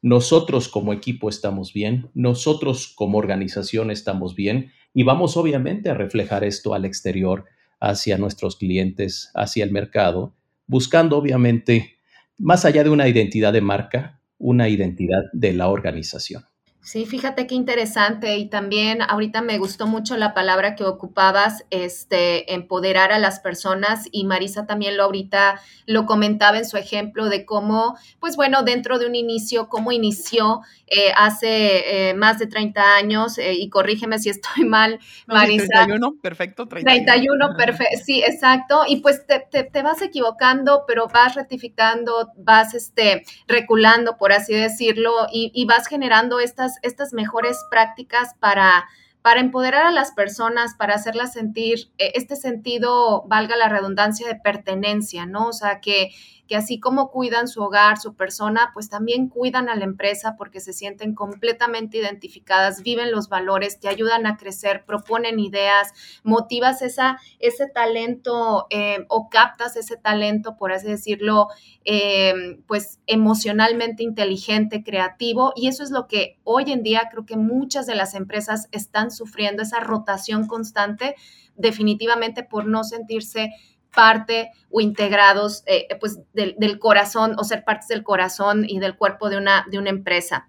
nosotros 0.00 0.68
como 0.68 0.94
equipo 0.94 1.28
estamos 1.28 1.74
bien, 1.74 2.08
nosotros 2.14 2.90
como 2.96 3.18
organización 3.18 3.90
estamos 3.90 4.34
bien 4.34 4.72
y 4.94 5.02
vamos 5.02 5.36
obviamente 5.36 5.90
a 5.90 5.94
reflejar 5.94 6.42
esto 6.42 6.72
al 6.72 6.86
exterior, 6.86 7.44
hacia 7.78 8.16
nuestros 8.16 8.56
clientes, 8.56 9.30
hacia 9.34 9.64
el 9.64 9.70
mercado, 9.70 10.34
buscando 10.66 11.18
obviamente, 11.18 11.96
más 12.38 12.64
allá 12.64 12.84
de 12.84 12.88
una 12.88 13.06
identidad 13.06 13.52
de 13.52 13.60
marca, 13.60 14.22
una 14.38 14.70
identidad 14.70 15.24
de 15.34 15.52
la 15.52 15.68
organización. 15.68 16.44
Sí, 16.84 17.06
fíjate 17.06 17.46
qué 17.46 17.54
interesante 17.54 18.36
y 18.38 18.46
también 18.46 19.02
ahorita 19.02 19.40
me 19.40 19.56
gustó 19.58 19.86
mucho 19.86 20.16
la 20.16 20.34
palabra 20.34 20.74
que 20.74 20.82
ocupabas, 20.82 21.64
este, 21.70 22.52
empoderar 22.54 23.12
a 23.12 23.20
las 23.20 23.38
personas 23.38 24.08
y 24.10 24.24
Marisa 24.24 24.66
también 24.66 24.96
lo 24.96 25.04
ahorita 25.04 25.60
lo 25.86 26.06
comentaba 26.06 26.58
en 26.58 26.64
su 26.64 26.76
ejemplo 26.76 27.28
de 27.28 27.46
cómo, 27.46 27.96
pues 28.18 28.34
bueno, 28.34 28.64
dentro 28.64 28.98
de 28.98 29.06
un 29.06 29.14
inicio, 29.14 29.68
cómo 29.68 29.92
inició 29.92 30.62
eh, 30.88 31.12
hace 31.16 32.08
eh, 32.10 32.14
más 32.14 32.40
de 32.40 32.48
30 32.48 32.96
años 32.96 33.38
eh, 33.38 33.54
y 33.54 33.68
corrígeme 33.68 34.18
si 34.18 34.30
estoy 34.30 34.64
mal, 34.68 34.98
Marisa. 35.28 35.86
31, 35.86 36.16
perfecto, 36.20 36.66
31. 36.66 37.04
31, 37.06 37.56
perfecto, 37.56 38.00
sí, 38.04 38.24
exacto, 38.24 38.82
y 38.88 38.96
pues 38.96 39.24
te, 39.24 39.38
te, 39.38 39.82
vas 39.82 40.02
equivocando, 40.02 40.82
pero 40.88 41.06
vas 41.06 41.36
rectificando, 41.36 42.32
vas 42.36 42.74
este, 42.74 43.22
reculando, 43.46 44.16
por 44.18 44.32
así 44.32 44.52
decirlo, 44.52 45.28
y, 45.32 45.52
y 45.54 45.64
vas 45.64 45.86
generando 45.86 46.40
estas 46.40 46.71
estas, 46.82 47.12
mejores 47.12 47.58
prácticas 47.70 48.34
para, 48.40 48.86
para 49.20 49.40
empoderar 49.40 49.86
a 49.86 49.90
las 49.90 50.12
personas, 50.12 50.74
para 50.74 50.94
hacerlas 50.94 51.32
sentir 51.32 51.90
este 51.98 52.36
sentido, 52.36 53.24
valga 53.26 53.56
la 53.56 53.68
redundancia, 53.68 54.26
de 54.26 54.36
pertenencia, 54.36 55.26
¿no? 55.26 55.48
O 55.48 55.52
sea, 55.52 55.80
que, 55.80 56.10
que 56.52 56.56
así 56.58 56.78
como 56.78 57.10
cuidan 57.10 57.48
su 57.48 57.62
hogar, 57.62 57.96
su 57.98 58.14
persona, 58.14 58.72
pues 58.74 58.90
también 58.90 59.30
cuidan 59.30 59.70
a 59.70 59.74
la 59.74 59.84
empresa 59.84 60.34
porque 60.36 60.60
se 60.60 60.74
sienten 60.74 61.14
completamente 61.14 61.96
identificadas, 61.96 62.82
viven 62.82 63.10
los 63.10 63.30
valores, 63.30 63.80
te 63.80 63.88
ayudan 63.88 64.26
a 64.26 64.36
crecer, 64.36 64.84
proponen 64.84 65.40
ideas, 65.40 65.94
motivas 66.24 66.82
esa, 66.82 67.18
ese 67.38 67.68
talento 67.68 68.66
eh, 68.68 69.06
o 69.08 69.30
captas 69.30 69.76
ese 69.76 69.96
talento, 69.96 70.58
por 70.58 70.72
así 70.72 70.88
decirlo, 70.88 71.48
eh, 71.86 72.34
pues 72.66 73.00
emocionalmente 73.06 74.02
inteligente, 74.02 74.84
creativo. 74.84 75.54
Y 75.56 75.68
eso 75.68 75.82
es 75.82 75.90
lo 75.90 76.06
que 76.06 76.38
hoy 76.44 76.70
en 76.70 76.82
día 76.82 77.08
creo 77.10 77.24
que 77.24 77.38
muchas 77.38 77.86
de 77.86 77.94
las 77.94 78.12
empresas 78.12 78.68
están 78.72 79.10
sufriendo, 79.10 79.62
esa 79.62 79.80
rotación 79.80 80.46
constante 80.46 81.16
definitivamente 81.56 82.42
por 82.42 82.66
no 82.66 82.84
sentirse 82.84 83.50
parte 83.92 84.50
o 84.70 84.80
integrados 84.80 85.62
eh, 85.66 85.86
pues 86.00 86.18
del, 86.32 86.78
corazón 86.78 87.36
o 87.38 87.44
ser 87.44 87.64
partes 87.64 87.88
del 87.88 88.02
corazón 88.02 88.64
y 88.66 88.80
del 88.80 88.96
cuerpo 88.96 89.28
de 89.28 89.36
una, 89.36 89.66
de 89.70 89.78
una 89.78 89.90
empresa. 89.90 90.48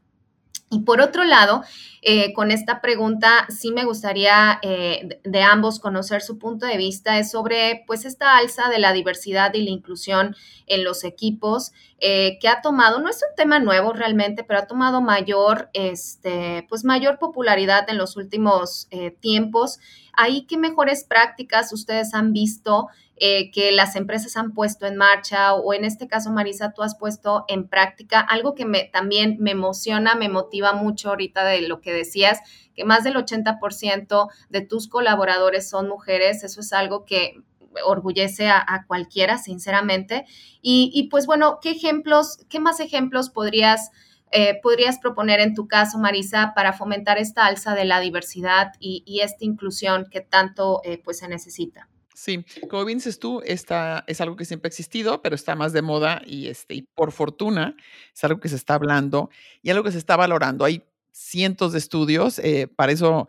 Y 0.72 0.80
por 0.80 1.02
otro 1.02 1.24
lado, 1.24 1.62
eh, 2.02 2.34
con 2.34 2.50
esta 2.50 2.82
pregunta 2.82 3.46
sí 3.50 3.72
me 3.72 3.86
gustaría 3.86 4.58
eh, 4.64 5.20
de, 5.24 5.42
ambos 5.44 5.80
conocer 5.80 6.24
su 6.24 6.40
punto 6.40 6.66
de 6.66 6.78
vista 6.78 7.20
es 7.20 7.30
sobre 7.30 7.84
pues 7.86 8.06
esta 8.06 8.38
alza 8.38 8.70
de 8.70 8.80
la 8.80 8.92
diversidad 8.92 9.54
y 9.54 9.62
la 9.62 9.70
inclusión 9.70 10.36
en 10.66 10.84
los 10.84 11.04
equipos 11.04 11.74
que 12.00 12.50
ha 12.50 12.62
tomado, 12.62 13.00
no 13.00 13.10
es 13.10 13.16
un 13.18 13.34
tema 13.38 13.60
nuevo 13.60 13.94
realmente, 13.94 14.44
pero 14.44 14.60
ha 14.60 14.68
tomado 14.68 15.00
mayor, 15.00 15.70
este, 15.72 16.66
pues 16.68 16.84
mayor 16.84 17.18
popularidad 17.18 17.90
en 17.90 17.98
los 17.98 18.18
últimos 18.18 18.90
tiempos. 19.22 19.80
Ahí, 20.12 20.46
¿qué 20.46 20.58
mejores 20.58 21.06
prácticas 21.06 21.72
ustedes 21.72 22.14
han 22.14 22.34
visto 22.34 22.90
eh, 23.26 23.52
que 23.52 23.72
las 23.72 23.96
empresas 23.96 24.36
han 24.36 24.52
puesto 24.52 24.86
en 24.86 24.98
marcha 24.98 25.54
o 25.54 25.74
en 25.74 25.86
este 25.86 26.10
caso, 26.10 26.30
Marisa, 26.30 26.74
tú 26.74 26.82
has 26.82 26.98
puesto 26.98 27.46
en 27.48 27.70
práctica 27.70 28.20
algo 28.20 28.54
que 28.54 28.66
me, 28.66 28.84
también 28.84 29.38
me 29.40 29.52
emociona, 29.52 30.16
me 30.16 30.28
motiva 30.28 30.74
mucho 30.74 31.08
ahorita 31.08 31.46
de 31.46 31.62
lo 31.62 31.80
que 31.80 31.94
decías, 31.94 32.42
que 32.76 32.84
más 32.84 33.06
del 33.06 33.16
80% 33.16 34.28
de 34.50 34.60
tus 34.60 34.90
colaboradores 34.90 35.70
son 35.70 35.88
mujeres, 35.88 36.44
eso 36.44 36.60
es 36.60 36.74
algo 36.74 37.06
que 37.06 37.38
orgullece 37.86 38.50
a, 38.50 38.84
cualquiera, 38.88 39.38
sinceramente. 39.38 40.26
Y, 40.62 41.08
pues 41.10 41.26
bueno, 41.26 41.60
¿qué 41.62 41.72
ejemplos, 41.72 42.40
qué 42.50 42.60
más 42.60 42.82
ejemplos 42.82 43.30
podrías... 43.30 43.92
Eh, 44.36 44.60
podrías 44.64 44.98
proponer 44.98 45.40
en 45.40 45.54
tu 45.54 45.68
caso, 45.68 46.00
Marisa, 46.00 46.54
para 46.56 46.74
fomentar 46.74 47.20
esta 47.20 47.46
alza 47.46 47.76
de 47.76 47.86
la 47.86 48.00
diversidad 48.00 48.74
y, 48.80 49.22
esta 49.22 49.46
inclusión 49.46 50.08
que 50.12 50.22
tanto 50.22 50.82
eh, 50.84 51.00
pues 51.02 51.20
se 51.20 51.28
necesita? 51.28 51.88
Sí, 52.16 52.46
como 52.70 52.86
bien 52.86 53.00
dices 53.00 53.20
tú, 53.20 53.42
esta 53.46 54.04
es 54.08 54.22
algo 54.22 54.36
que 54.36 54.46
siempre 54.46 54.68
ha 54.68 54.70
existido, 54.70 55.22
pero 55.22 55.36
está 55.36 55.56
más 55.56 55.74
de 55.74 55.82
moda 55.82 56.22
y, 56.26 56.48
este, 56.48 56.76
y 56.76 56.82
por 56.84 57.12
fortuna 57.12 57.76
es 58.14 58.24
algo 58.24 58.40
que 58.40 58.50
se 58.50 58.56
está 58.56 58.76
hablando 58.76 59.30
y 59.62 59.72
algo 59.72 59.84
que 59.84 59.92
se 59.92 59.98
está 59.98 60.16
valorando. 60.16 60.64
Hay 60.64 60.84
cientos 61.12 61.72
de 61.72 61.80
estudios, 61.80 62.40
eh, 62.40 62.68
para 62.68 62.92
eso 62.92 63.28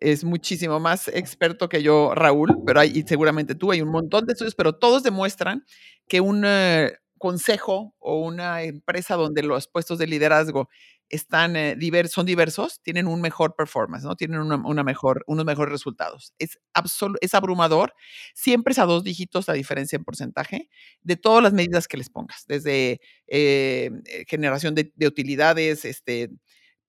es 0.00 0.24
muchísimo 0.24 0.80
más 0.80 1.08
experto 1.08 1.68
que 1.68 1.82
yo, 1.82 2.14
Raúl, 2.14 2.56
pero 2.66 2.80
hay, 2.80 2.90
y 2.94 3.02
seguramente 3.02 3.54
tú, 3.54 3.70
hay 3.70 3.80
un 3.80 3.90
montón 3.90 4.26
de 4.26 4.32
estudios, 4.32 4.54
pero 4.56 4.74
todos 4.74 5.02
demuestran 5.04 5.64
que 6.08 6.20
un 6.20 6.42
eh, 6.44 6.92
consejo 7.24 7.94
o 8.00 8.18
una 8.18 8.64
empresa 8.64 9.14
donde 9.16 9.42
los 9.42 9.66
puestos 9.66 9.96
de 9.96 10.06
liderazgo 10.06 10.68
están 11.08 11.56
eh, 11.56 11.74
son 12.06 12.26
diversos, 12.26 12.82
tienen 12.82 13.06
un 13.06 13.22
mejor 13.22 13.56
performance, 13.56 14.04
¿no? 14.04 14.14
Tienen 14.14 14.40
una, 14.40 14.84
mejor, 14.84 15.24
unos 15.26 15.46
mejores 15.46 15.72
resultados. 15.72 16.34
Es, 16.38 16.58
es 17.22 17.34
abrumador. 17.34 17.94
Siempre 18.34 18.72
es 18.72 18.78
a 18.78 18.84
dos 18.84 19.04
dígitos 19.04 19.48
la 19.48 19.54
diferencia 19.54 19.96
en 19.96 20.04
porcentaje 20.04 20.68
de 21.00 21.16
todas 21.16 21.42
las 21.42 21.54
medidas 21.54 21.88
que 21.88 21.96
les 21.96 22.10
pongas, 22.10 22.44
desde 22.46 23.00
eh, 23.26 23.90
eh, 24.04 24.24
generación 24.28 24.74
de, 24.74 24.92
utilidades, 25.06 25.86
este, 25.86 26.28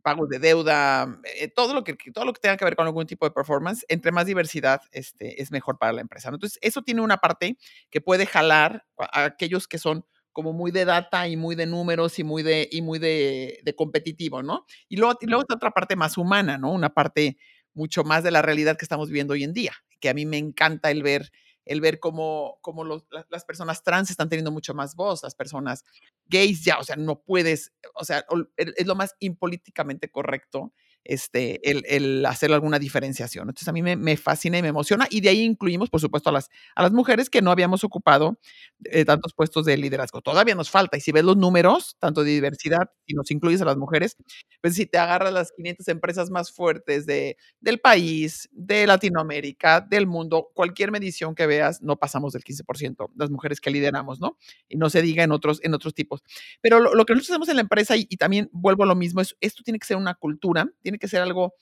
pagos 0.02 0.28
de 0.28 0.40
deuda, 0.40 1.18
todo, 1.56 1.74
lo 1.74 1.86
que, 1.86 1.96
todo 2.14 2.26
lo 2.26 2.34
que 2.34 2.42
tenga 2.42 2.58
que 2.58 2.66
ver 2.66 2.76
con 2.76 2.88
algún 2.88 3.08
tipo 3.08 3.26
de 3.26 3.32
performance, 3.32 3.86
entre 3.88 4.12
más 4.12 4.26
diversidad 4.26 4.82
este, 4.92 5.42
es 5.42 5.50
mejor 5.50 5.78
para 5.78 5.94
la 5.94 6.02
empresa. 6.02 6.28
Entonces, 6.28 6.60
eso 6.62 6.82
tiene 6.82 7.00
una 7.00 7.18
parte 7.20 7.58
que 7.90 8.02
puede 8.02 8.26
jalar 8.26 8.86
a 8.98 9.24
aquellos 9.24 9.70
que 9.70 9.78
son 9.78 10.06
como 10.36 10.52
muy 10.52 10.72
de 10.72 10.84
data 10.84 11.30
y 11.30 11.38
muy 11.38 11.56
de 11.56 11.66
números 11.66 12.20
y 12.20 12.26
muy 12.26 12.44
de, 12.44 12.68
y 12.70 12.82
muy 12.82 13.00
de, 13.00 13.74
competitivo, 13.78 14.44
¿no? 14.44 14.66
Y 14.90 14.98
luego, 14.98 15.18
y 15.22 15.28
luego 15.28 15.46
otra 15.50 15.72
parte 15.72 15.96
más 15.96 16.18
humana, 16.18 16.58
¿no? 16.58 16.74
Una 16.74 16.94
parte 16.94 17.38
mucho 17.74 18.04
más 18.04 18.22
de 18.22 18.32
la 18.32 18.42
realidad 18.42 18.76
que 18.76 18.84
estamos 18.84 19.08
viviendo 19.08 19.32
hoy 19.32 19.46
en 19.46 19.54
día, 19.54 19.72
que 20.02 20.10
a 20.10 20.14
mí 20.14 20.26
me 20.26 20.38
encanta 20.38 20.92
el 20.92 21.04
ver, 21.04 21.32
el 21.64 21.80
ver 21.80 22.02
cómo, 22.02 22.58
cómo 22.60 22.84
las 22.84 23.46
personas 23.46 23.82
trans 23.82 24.10
están 24.10 24.28
teniendo 24.28 24.52
mucho 24.52 24.74
más 24.74 24.98
voz, 24.98 25.24
las 25.24 25.36
personas 25.36 25.86
gays 26.26 26.66
ya, 26.66 26.80
o 26.80 26.84
sea, 26.84 26.98
no 26.98 27.22
puedes, 27.22 27.72
o 27.94 28.04
sea, 28.04 28.26
es 28.58 28.86
lo 28.86 28.96
más 28.96 29.16
impolíticamente 29.20 30.12
correcto 30.12 30.74
este, 31.06 31.62
el, 31.70 32.26
hacer 32.26 32.52
alguna 32.52 32.80
diferenciación. 32.80 33.44
Entonces 33.44 33.68
a 33.68 33.72
mí 33.72 33.82
me, 33.82 34.18
fascina 34.18 34.58
y 34.58 34.62
me 34.62 34.70
emociona 34.70 35.08
y 35.10 35.22
de 35.22 35.30
ahí 35.30 35.42
incluimos, 35.42 35.90
por 35.90 36.02
supuesto, 36.02 36.30
a 36.30 36.34
las, 36.34 36.50
a 36.76 36.84
las 36.84 36.92
mujeres 36.92 37.30
que 37.30 37.42
no 37.42 37.52
habíamos 37.52 37.84
ocupado 37.84 38.40
eh, 38.86 39.06
tantos 39.06 39.34
puestos 39.34 39.66
de 39.66 39.78
liderazgo. 39.78 40.22
Todavía 40.22 40.56
nos 40.56 40.70
falta 40.70 40.98
y 40.98 41.02
si 41.02 41.12
ves 41.12 41.24
los 41.24 41.38
números, 41.38 41.96
tanto 42.00 42.24
de 42.24 42.32
diversidad, 42.32 42.90
y 43.06 43.14
nos 43.14 43.32
incluyes 43.32 43.62
a 43.62 43.66
las 43.66 43.78
mujeres, 43.78 44.18
pues 44.62 44.76
si 44.76 44.86
te 44.86 44.98
agarras 44.98 45.32
las 45.32 45.52
500 45.52 45.88
empresas 45.88 46.30
más 46.30 46.52
fuertes 46.52 47.06
de, 47.06 47.38
del 47.62 47.80
país, 47.80 48.50
de 48.52 48.88
Latinoamérica, 48.88 49.82
del 49.82 50.08
mundo, 50.08 50.50
cualquier 50.54 50.92
medición 50.92 51.36
que 51.36 51.46
veas, 51.46 51.82
no 51.82 51.98
pasamos 51.98 52.34
del 52.34 52.44
15% 52.44 53.12
las 53.16 53.30
mujeres 53.30 53.62
que 53.62 53.70
lideramos, 53.70 54.20
¿no? 54.20 54.38
Y 54.68 54.78
no 54.78 54.90
se 54.90 55.02
diga 55.02 55.24
en 55.24 55.32
otros, 55.32 55.60
en 55.64 55.74
otros 55.74 55.94
tipos. 55.94 56.24
Pero 56.62 56.80
lo, 56.80 57.06
que 57.06 57.14
nosotros 57.14 57.32
hacemos 57.32 57.50
en 57.50 57.56
la 57.56 57.62
empresa, 57.62 57.96
y, 57.96 58.08
y, 58.10 58.18
también 58.18 58.50
vuelvo 58.52 58.84
a 58.84 58.88
lo 58.88 58.96
mismo, 58.96 59.22
es 59.22 59.36
esto 59.42 59.64
tiene 59.64 59.80
que 59.80 59.88
ser 59.88 59.98
una 59.98 60.16
cultura, 60.16 60.68
tiene 60.82 60.95
que 61.00 61.08
ser 61.08 61.22
algo, 61.22 61.54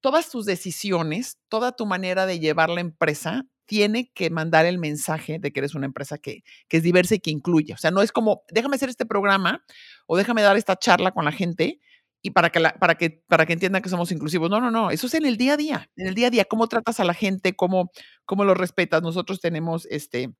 todas 0.00 0.30
tus 0.30 0.46
decisiones, 0.46 1.38
toda 1.48 1.72
tu 1.72 1.86
manera 1.86 2.26
de 2.26 2.38
llevar 2.38 2.70
la 2.70 2.80
empresa 2.80 3.44
tiene 3.66 4.10
que 4.14 4.30
mandar 4.30 4.64
el 4.64 4.78
mensaje 4.78 5.38
de 5.38 5.52
que 5.52 5.60
eres 5.60 5.74
una 5.74 5.86
empresa 5.86 6.18
que, 6.18 6.42
que 6.68 6.76
es 6.76 6.82
diversa 6.82 7.16
y 7.16 7.18
que 7.18 7.30
incluye. 7.30 7.74
O 7.74 7.76
sea, 7.76 7.90
no 7.90 8.00
es 8.02 8.12
como, 8.12 8.42
déjame 8.50 8.76
hacer 8.76 8.88
este 8.88 9.06
programa 9.06 9.64
o 10.06 10.16
déjame 10.16 10.42
dar 10.42 10.56
esta 10.56 10.76
charla 10.76 11.10
con 11.10 11.24
la 11.24 11.32
gente 11.32 11.80
y 12.22 12.30
para 12.30 12.50
que, 12.50 12.60
para 12.60 12.96
que, 12.96 13.22
para 13.28 13.46
que 13.46 13.52
entiendan 13.52 13.82
que 13.82 13.88
somos 13.88 14.10
inclusivos. 14.12 14.50
No, 14.50 14.60
no, 14.60 14.70
no, 14.70 14.90
eso 14.90 15.06
es 15.06 15.14
en 15.14 15.26
el 15.26 15.36
día 15.36 15.54
a 15.54 15.56
día, 15.56 15.90
en 15.96 16.08
el 16.08 16.14
día 16.14 16.28
a 16.28 16.30
día, 16.30 16.44
cómo 16.44 16.66
tratas 16.68 17.00
a 17.00 17.04
la 17.04 17.14
gente, 17.14 17.54
cómo, 17.54 17.90
cómo 18.24 18.44
lo 18.44 18.54
respetas. 18.54 19.02
Nosotros 19.02 19.40
tenemos 19.40 19.86
este, 19.90 20.32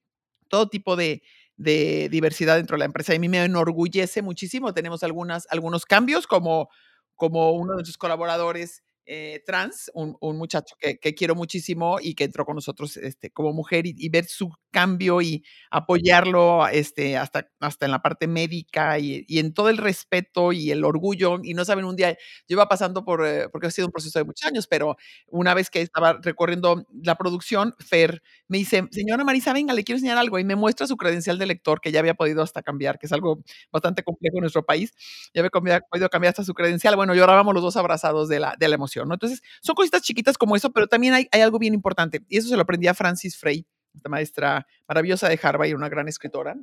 todo 0.48 0.68
tipo 0.68 0.96
de, 0.96 1.22
diversidad 1.56 2.56
dentro 2.56 2.74
de 2.74 2.80
la 2.80 2.84
empresa 2.84 3.12
y 3.12 3.16
a 3.16 3.20
mí 3.20 3.28
me 3.28 3.42
enorgullece 3.42 4.22
muchísimo. 4.22 4.74
Tenemos 4.74 5.02
algunos 5.02 5.86
cambios 5.86 6.26
como 6.26 6.68
como 7.16 7.52
uno 7.52 7.76
de 7.76 7.84
sus 7.84 7.98
colaboradores 7.98 8.82
eh, 9.08 9.42
trans, 9.46 9.90
un, 9.94 10.16
muchacho 10.36 10.74
que, 10.80 10.98
quiero 11.14 11.36
muchísimo 11.36 11.98
y 12.00 12.14
que 12.14 12.24
entró 12.24 12.44
con 12.44 12.56
nosotros 12.56 12.96
este, 12.96 13.30
como 13.30 13.52
mujer 13.52 13.86
y, 13.86 14.08
ver 14.08 14.24
su 14.24 14.50
cambio 14.76 15.22
y 15.22 15.42
apoyarlo 15.70 16.68
este, 16.68 17.16
hasta, 17.16 17.50
hasta 17.60 17.86
en 17.86 17.92
la 17.92 18.02
parte 18.02 18.26
médica 18.26 18.98
y, 18.98 19.24
en 19.28 19.54
todo 19.54 19.70
el 19.70 19.78
respeto 19.78 20.52
y 20.52 20.70
el 20.70 20.84
orgullo. 20.84 21.38
Y 21.42 21.54
no 21.54 21.64
saben, 21.64 21.86
un 21.86 21.96
día 21.96 22.12
yo 22.12 22.56
iba 22.56 22.68
pasando 22.68 23.02
por, 23.02 23.26
eh, 23.26 23.48
porque 23.50 23.68
ha 23.68 23.70
sido 23.70 23.86
un 23.86 23.92
proceso 23.92 24.18
de 24.18 24.26
muchos 24.26 24.46
años, 24.46 24.66
pero 24.66 24.98
una 25.28 25.54
vez 25.54 25.70
que 25.70 25.80
estaba 25.80 26.18
recorriendo 26.22 26.84
la 27.02 27.14
producción, 27.14 27.74
Fer 27.78 28.22
me 28.48 28.58
dice, 28.58 28.86
señora 28.90 29.24
Marisa, 29.24 29.54
venga, 29.54 29.72
le 29.72 29.82
quiero 29.82 29.96
enseñar 29.96 30.18
algo 30.18 30.38
y 30.38 30.44
me 30.44 30.56
muestra 30.56 30.86
su 30.86 30.98
credencial 30.98 31.38
de 31.38 31.46
lector 31.46 31.80
que 31.80 31.90
ya 31.90 32.00
había 32.00 32.14
podido 32.14 32.42
hasta 32.42 32.60
cambiar, 32.60 32.98
que 32.98 33.06
es 33.06 33.12
algo 33.12 33.42
bastante 33.72 34.02
complejo 34.02 34.36
en 34.36 34.42
nuestro 34.42 34.66
país. 34.66 34.92
Ya 35.32 35.40
había 35.40 35.80
podido 35.80 36.10
cambiar 36.10 36.32
hasta 36.32 36.44
su 36.44 36.52
credencial. 36.52 36.96
Bueno, 36.96 37.14
llorábamos 37.14 37.54
los 37.54 37.62
dos 37.62 37.76
abrazados 37.78 38.28
de 38.28 38.40
la, 38.40 38.54
de 38.58 38.68
la 38.68 38.74
emoción. 38.74 39.10
Entonces, 39.10 39.40
son 39.62 39.74
cositas 39.74 40.02
chiquitas 40.02 40.36
como 40.36 40.54
eso, 40.54 40.70
pero 40.70 40.86
también 40.86 41.14
hay, 41.14 41.28
algo 41.32 41.58
bien 41.58 41.72
importante, 41.72 42.20
y 42.28 42.36
eso 42.36 42.48
se 42.48 42.56
lo 42.56 42.62
aprendí 42.62 42.86
a 42.88 42.94
Francis 42.94 43.38
Frey, 43.38 43.66
esta 43.96 44.08
maestra 44.08 44.66
maravillosa 44.88 45.28
de 45.28 45.38
Harvard 45.42 45.68
y 45.68 45.74
una 45.74 45.88
gran 45.88 46.08
escritora, 46.08 46.56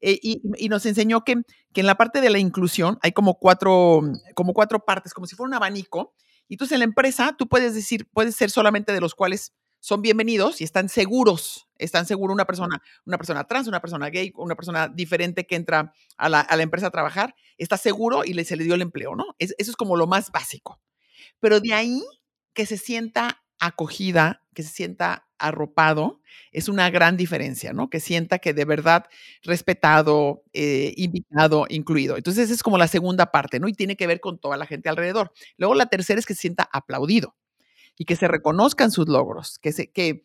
eh, 0.00 0.18
y, 0.22 0.68
nos 0.68 0.86
enseñó 0.86 1.24
que, 1.24 1.42
que, 1.72 1.80
en 1.80 1.86
la 1.86 1.96
parte 1.96 2.20
de 2.20 2.30
la 2.30 2.38
inclusión 2.38 2.98
hay 3.02 3.12
como 3.12 3.38
cuatro, 3.38 4.02
como 4.34 4.52
cuatro 4.52 4.84
partes, 4.84 5.14
como 5.14 5.26
si 5.26 5.36
fuera 5.36 5.48
un 5.48 5.54
abanico. 5.54 6.14
Y 6.48 6.54
entonces 6.54 6.74
en 6.74 6.80
la 6.80 6.84
empresa 6.84 7.34
tú 7.38 7.48
puedes 7.48 7.74
decir, 7.74 8.06
puedes 8.12 8.36
ser 8.36 8.50
solamente 8.50 8.92
de 8.92 9.00
los 9.00 9.14
cuales 9.14 9.54
son 9.80 10.02
bienvenidos 10.02 10.60
y 10.60 10.64
están 10.64 10.88
seguros, 10.88 11.68
están 11.76 12.06
seguros 12.06 12.34
una 12.34 12.46
persona, 12.46 12.82
una 13.04 13.18
persona 13.18 13.44
trans, 13.44 13.66
una 13.66 13.80
persona 13.80 14.08
gay, 14.08 14.32
una 14.36 14.54
persona 14.54 14.88
diferente 14.88 15.46
que 15.46 15.56
entra 15.56 15.92
a 16.16 16.28
la, 16.28 16.40
a 16.40 16.56
la 16.56 16.62
empresa 16.62 16.86
a 16.86 16.90
trabajar, 16.90 17.34
está 17.58 17.76
seguro 17.76 18.24
y 18.24 18.32
le, 18.32 18.44
se 18.44 18.56
le 18.56 18.64
dio 18.64 18.74
el 18.74 18.82
empleo, 18.82 19.14
¿no? 19.14 19.36
eso 19.38 19.54
es 19.58 19.76
como 19.76 19.96
lo 19.96 20.06
más 20.06 20.30
básico. 20.30 20.80
Pero 21.38 21.60
de 21.60 21.74
ahí 21.74 22.02
que 22.54 22.64
se 22.66 22.78
sienta 22.78 23.43
acogida, 23.66 24.42
que 24.54 24.62
se 24.62 24.70
sienta 24.70 25.26
arropado, 25.38 26.20
es 26.52 26.68
una 26.68 26.88
gran 26.90 27.16
diferencia, 27.16 27.72
¿no? 27.72 27.90
Que 27.90 28.00
sienta 28.00 28.38
que 28.38 28.54
de 28.54 28.64
verdad 28.64 29.06
respetado, 29.42 30.42
eh, 30.52 30.92
invitado, 30.96 31.66
incluido. 31.68 32.16
Entonces, 32.16 32.50
es 32.50 32.62
como 32.62 32.78
la 32.78 32.88
segunda 32.88 33.26
parte, 33.32 33.60
¿no? 33.60 33.68
Y 33.68 33.74
tiene 33.74 33.96
que 33.96 34.06
ver 34.06 34.20
con 34.20 34.38
toda 34.38 34.56
la 34.56 34.66
gente 34.66 34.88
alrededor. 34.88 35.32
Luego, 35.58 35.74
la 35.74 35.86
tercera 35.86 36.18
es 36.18 36.26
que 36.26 36.34
se 36.34 36.42
sienta 36.42 36.68
aplaudido 36.72 37.34
y 37.96 38.04
que 38.04 38.16
se 38.16 38.28
reconozcan 38.28 38.90
sus 38.90 39.08
logros, 39.08 39.58
que, 39.60 39.72
se, 39.72 39.90
que, 39.92 40.24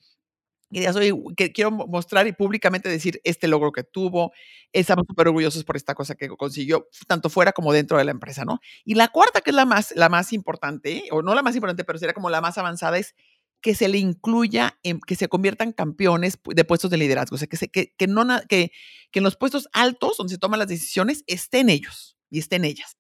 que 0.72 0.94
soy, 0.94 1.14
que 1.36 1.52
quiero 1.52 1.72
mostrar 1.72 2.28
y 2.28 2.34
públicamente 2.34 2.90
decir 2.90 3.22
este 3.24 3.48
logro 3.48 3.72
que 3.72 3.84
tuvo, 3.84 4.32
estamos 4.74 5.06
súper 5.08 5.28
orgullosos 5.28 5.64
por 5.64 5.78
esta 5.78 5.96
cosa 5.96 6.16
que 6.16 6.30
consiguió, 6.30 6.88
tanto 7.08 7.30
fuera 7.30 7.52
como 7.54 7.74
dentro 7.74 7.98
de 7.98 8.06
la 8.06 8.12
empresa, 8.12 8.46
¿no? 8.46 8.60
Y 8.86 8.96
la 8.96 9.10
cuarta, 9.10 9.42
que 9.42 9.52
es 9.52 9.56
la 9.56 9.66
más, 9.66 9.94
la 9.96 10.10
más 10.10 10.34
importante, 10.34 11.06
o 11.12 11.22
no 11.22 11.36
la 11.36 11.44
más 11.44 11.56
importante, 11.56 11.84
pero 11.84 12.00
sería 12.00 12.14
como 12.14 12.30
la 12.30 12.42
más 12.42 12.58
avanzada, 12.58 12.98
es 12.98 13.16
que 13.62 13.76
se 13.76 13.88
le 13.88 13.98
incluya, 13.98 14.78
en, 14.84 15.00
que 15.02 15.16
se 15.16 15.28
conviertan 15.28 15.74
campeones 15.74 16.40
de 16.46 16.64
puestos 16.64 16.90
de 16.92 16.98
liderazgo, 16.98 17.36
o 17.36 17.38
sea, 17.38 17.48
que, 17.48 17.58
se, 17.58 17.70
que, 17.70 17.94
que, 17.98 18.08
no, 18.08 18.26
que, 18.48 18.72
que 19.12 19.20
en 19.20 19.24
los 19.24 19.36
puestos 19.36 19.68
altos 19.74 20.18
donde 20.18 20.34
se 20.34 20.40
toman 20.40 20.60
las 20.60 20.68
decisiones 20.68 21.24
estén 21.28 21.70
ellos 21.70 22.18
y 22.30 22.40
estén 22.40 22.66
ellas. 22.66 22.98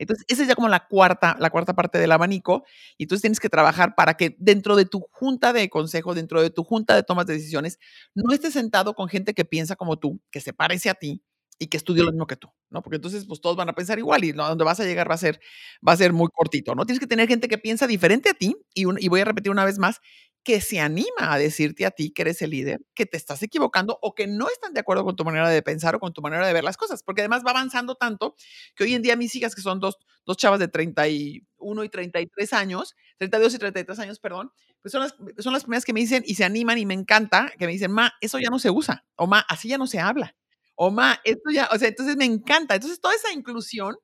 Entonces, 0.00 0.24
esa 0.28 0.42
es 0.42 0.48
ya 0.48 0.54
como 0.54 0.68
la 0.70 0.86
cuarta, 0.88 1.36
la 1.38 1.50
cuarta 1.50 1.74
parte 1.74 1.98
del 1.98 2.10
abanico. 2.10 2.64
Y 2.96 3.04
entonces 3.04 3.20
tienes 3.20 3.38
que 3.38 3.50
trabajar 3.50 3.94
para 3.94 4.14
que 4.14 4.34
dentro 4.38 4.74
de 4.74 4.86
tu 4.86 5.06
junta 5.10 5.52
de 5.52 5.68
consejo, 5.68 6.14
dentro 6.14 6.40
de 6.40 6.48
tu 6.48 6.64
junta 6.64 6.94
de 6.94 7.02
tomas 7.02 7.26
de 7.26 7.34
decisiones, 7.34 7.78
no 8.14 8.32
estés 8.32 8.54
sentado 8.54 8.94
con 8.94 9.08
gente 9.08 9.34
que 9.34 9.44
piensa 9.44 9.76
como 9.76 9.98
tú, 9.98 10.22
que 10.30 10.40
se 10.40 10.54
parece 10.54 10.88
a 10.88 10.94
ti 10.94 11.22
y 11.60 11.66
que 11.68 11.76
estudia 11.76 12.02
lo 12.02 12.10
mismo 12.10 12.26
que 12.26 12.36
tú, 12.36 12.48
¿no? 12.70 12.82
Porque 12.82 12.96
entonces, 12.96 13.26
pues 13.26 13.40
todos 13.40 13.54
van 13.54 13.68
a 13.68 13.74
pensar 13.74 13.98
igual 13.98 14.24
y 14.24 14.32
¿no? 14.32 14.48
donde 14.48 14.64
vas 14.64 14.80
a 14.80 14.84
llegar 14.84 15.08
va 15.10 15.14
a 15.14 15.18
ser, 15.18 15.40
va 15.86 15.92
a 15.92 15.96
ser 15.96 16.12
muy 16.14 16.28
cortito, 16.34 16.74
¿no? 16.74 16.86
Tienes 16.86 17.00
que 17.00 17.06
tener 17.06 17.28
gente 17.28 17.48
que 17.48 17.58
piensa 17.58 17.86
diferente 17.86 18.30
a 18.30 18.34
ti 18.34 18.56
y, 18.74 18.84
y 19.04 19.08
voy 19.08 19.20
a 19.20 19.26
repetir 19.26 19.52
una 19.52 19.66
vez 19.66 19.78
más, 19.78 20.00
que 20.42 20.60
se 20.60 20.80
anima 20.80 21.10
a 21.18 21.38
decirte 21.38 21.84
a 21.84 21.90
ti 21.90 22.12
que 22.12 22.22
eres 22.22 22.40
el 22.40 22.50
líder, 22.50 22.80
que 22.94 23.04
te 23.04 23.16
estás 23.16 23.42
equivocando 23.42 23.98
o 24.00 24.14
que 24.14 24.26
no 24.26 24.48
están 24.48 24.72
de 24.72 24.80
acuerdo 24.80 25.04
con 25.04 25.14
tu 25.14 25.24
manera 25.24 25.48
de 25.50 25.62
pensar 25.62 25.94
o 25.94 26.00
con 26.00 26.12
tu 26.14 26.22
manera 26.22 26.46
de 26.46 26.52
ver 26.52 26.64
las 26.64 26.78
cosas, 26.78 27.02
porque 27.02 27.20
además 27.20 27.42
va 27.46 27.50
avanzando 27.50 27.94
tanto 27.94 28.34
que 28.74 28.84
hoy 28.84 28.94
en 28.94 29.02
día 29.02 29.16
mis 29.16 29.34
hijas, 29.34 29.54
que 29.54 29.60
son 29.60 29.80
dos, 29.80 29.98
dos 30.24 30.36
chavas 30.38 30.58
de 30.58 30.68
31 30.68 31.84
y 31.84 31.88
33 31.90 32.52
años, 32.54 32.96
32 33.18 33.54
y 33.54 33.58
33 33.58 33.98
años, 33.98 34.18
perdón, 34.18 34.50
pues 34.80 34.92
son 34.92 35.02
las, 35.02 35.14
son 35.38 35.52
las 35.52 35.64
primeras 35.64 35.84
que 35.84 35.92
me 35.92 36.00
dicen 36.00 36.22
y 36.26 36.34
se 36.36 36.44
animan 36.44 36.78
y 36.78 36.86
me 36.86 36.94
encanta, 36.94 37.52
que 37.58 37.66
me 37.66 37.72
dicen, 37.72 37.92
ma, 37.92 38.12
eso 38.22 38.38
ya 38.38 38.48
no 38.48 38.58
se 38.58 38.70
usa, 38.70 39.04
o 39.16 39.26
ma, 39.26 39.40
así 39.40 39.68
ya 39.68 39.76
no 39.76 39.86
se 39.86 40.00
habla, 40.00 40.34
o 40.82 40.90
esto 41.24 41.50
ya, 41.52 41.68
o 41.72 41.78
sea, 41.78 41.88
entonces 41.88 42.16
me 42.16 42.24
encanta. 42.24 42.74
Entonces 42.74 43.00
toda 43.00 43.14
esa 43.14 43.32
inclusión 43.32 43.96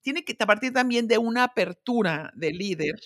tiene 0.00 0.24
que 0.24 0.34
partir 0.34 0.72
también 0.72 1.06
de 1.06 1.18
una 1.18 1.44
apertura 1.44 2.32
de 2.34 2.52
líder 2.52 2.98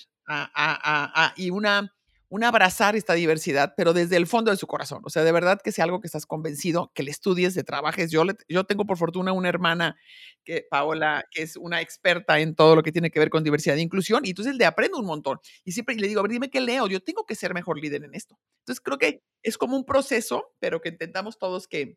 y 1.36 1.50
una 1.50 1.92
un 2.28 2.42
abrazar 2.42 2.96
esta 2.96 3.14
diversidad, 3.14 3.74
pero 3.76 3.92
desde 3.92 4.16
el 4.16 4.26
fondo 4.26 4.50
de 4.50 4.56
su 4.56 4.66
corazón. 4.66 5.00
O 5.04 5.10
sea, 5.10 5.22
de 5.22 5.30
verdad 5.30 5.60
que 5.62 5.70
sea 5.70 5.84
algo 5.84 6.00
que 6.00 6.08
estás 6.08 6.26
convencido, 6.26 6.90
que 6.92 7.04
le 7.04 7.12
estudies, 7.12 7.54
de 7.54 7.62
trabajes. 7.62 8.10
Yo, 8.10 8.24
yo 8.48 8.64
tengo 8.64 8.84
por 8.84 8.98
fortuna 8.98 9.32
una 9.32 9.48
hermana, 9.48 9.96
que, 10.44 10.66
Paola, 10.68 11.24
que 11.30 11.42
es 11.42 11.56
una 11.56 11.80
experta 11.80 12.40
en 12.40 12.56
todo 12.56 12.74
lo 12.74 12.82
que 12.82 12.90
tiene 12.90 13.10
que 13.10 13.20
ver 13.20 13.30
con 13.30 13.44
diversidad 13.44 13.76
e 13.76 13.80
inclusión, 13.80 14.24
y 14.24 14.30
entonces 14.30 14.56
le 14.56 14.64
aprendo 14.64 14.98
un 14.98 15.06
montón. 15.06 15.38
Y 15.64 15.72
siempre 15.72 15.94
le 15.94 16.08
digo, 16.08 16.20
a 16.20 16.22
ver, 16.24 16.32
dime 16.32 16.50
qué 16.50 16.60
leo, 16.60 16.88
yo 16.88 17.00
tengo 17.00 17.24
que 17.26 17.36
ser 17.36 17.54
mejor 17.54 17.78
líder 17.78 18.02
en 18.02 18.14
esto. 18.14 18.36
Entonces 18.60 18.80
creo 18.80 18.98
que 18.98 19.22
es 19.42 19.56
como 19.56 19.76
un 19.76 19.84
proceso, 19.84 20.52
pero 20.58 20.80
que 20.80 20.88
intentamos 20.88 21.38
todos 21.38 21.68
que, 21.68 21.96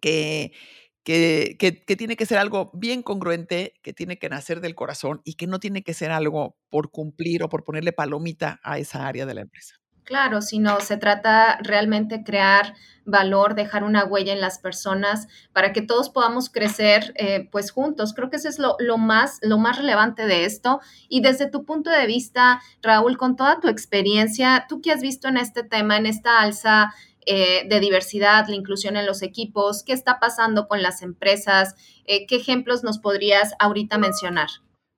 que, 0.00 0.52
que, 1.06 1.56
que, 1.58 1.96
tiene 1.96 2.16
que 2.16 2.26
ser 2.26 2.38
algo 2.38 2.70
bien 2.74 3.02
congruente, 3.02 3.74
que 3.82 3.92
tiene 3.92 4.18
que 4.18 4.28
nacer 4.28 4.60
del 4.60 4.74
corazón 4.74 5.20
y 5.24 5.34
que 5.34 5.46
no 5.46 5.60
tiene 5.60 5.82
que 5.82 5.94
ser 5.94 6.10
algo 6.10 6.56
por 6.68 6.90
cumplir 6.90 7.44
o 7.44 7.48
por 7.48 7.62
ponerle 7.62 7.92
palomita 7.92 8.58
a 8.64 8.78
esa 8.78 9.06
área 9.06 9.24
de 9.24 9.34
la 9.34 9.42
empresa. 9.42 9.76
Claro, 10.06 10.40
sino 10.40 10.80
se 10.80 10.96
trata 10.96 11.58
realmente 11.62 12.22
crear 12.22 12.74
valor, 13.04 13.56
dejar 13.56 13.82
una 13.82 14.04
huella 14.04 14.32
en 14.32 14.40
las 14.40 14.58
personas 14.60 15.26
para 15.52 15.72
que 15.72 15.82
todos 15.82 16.10
podamos 16.10 16.48
crecer 16.48 17.12
eh, 17.16 17.48
pues 17.50 17.72
juntos. 17.72 18.14
Creo 18.14 18.30
que 18.30 18.36
eso 18.36 18.48
es 18.48 18.60
lo, 18.60 18.76
lo, 18.78 18.98
más, 18.98 19.38
lo 19.42 19.58
más 19.58 19.78
relevante 19.78 20.26
de 20.26 20.44
esto. 20.44 20.80
Y 21.08 21.22
desde 21.22 21.50
tu 21.50 21.64
punto 21.64 21.90
de 21.90 22.06
vista, 22.06 22.60
Raúl, 22.82 23.16
con 23.16 23.34
toda 23.34 23.58
tu 23.58 23.66
experiencia, 23.68 24.66
¿tú 24.68 24.80
qué 24.80 24.92
has 24.92 25.00
visto 25.00 25.26
en 25.26 25.38
este 25.38 25.64
tema, 25.64 25.96
en 25.96 26.06
esta 26.06 26.40
alza 26.40 26.94
eh, 27.26 27.66
de 27.68 27.80
diversidad, 27.80 28.46
la 28.48 28.54
inclusión 28.54 28.96
en 28.96 29.04
los 29.04 29.22
equipos, 29.22 29.82
qué 29.82 29.92
está 29.92 30.20
pasando 30.20 30.68
con 30.68 30.80
las 30.80 31.02
empresas, 31.02 31.74
eh, 32.04 32.24
qué 32.26 32.36
ejemplos 32.36 32.84
nos 32.84 32.98
podrías 32.98 33.54
ahorita 33.58 33.98
mencionar. 33.98 34.48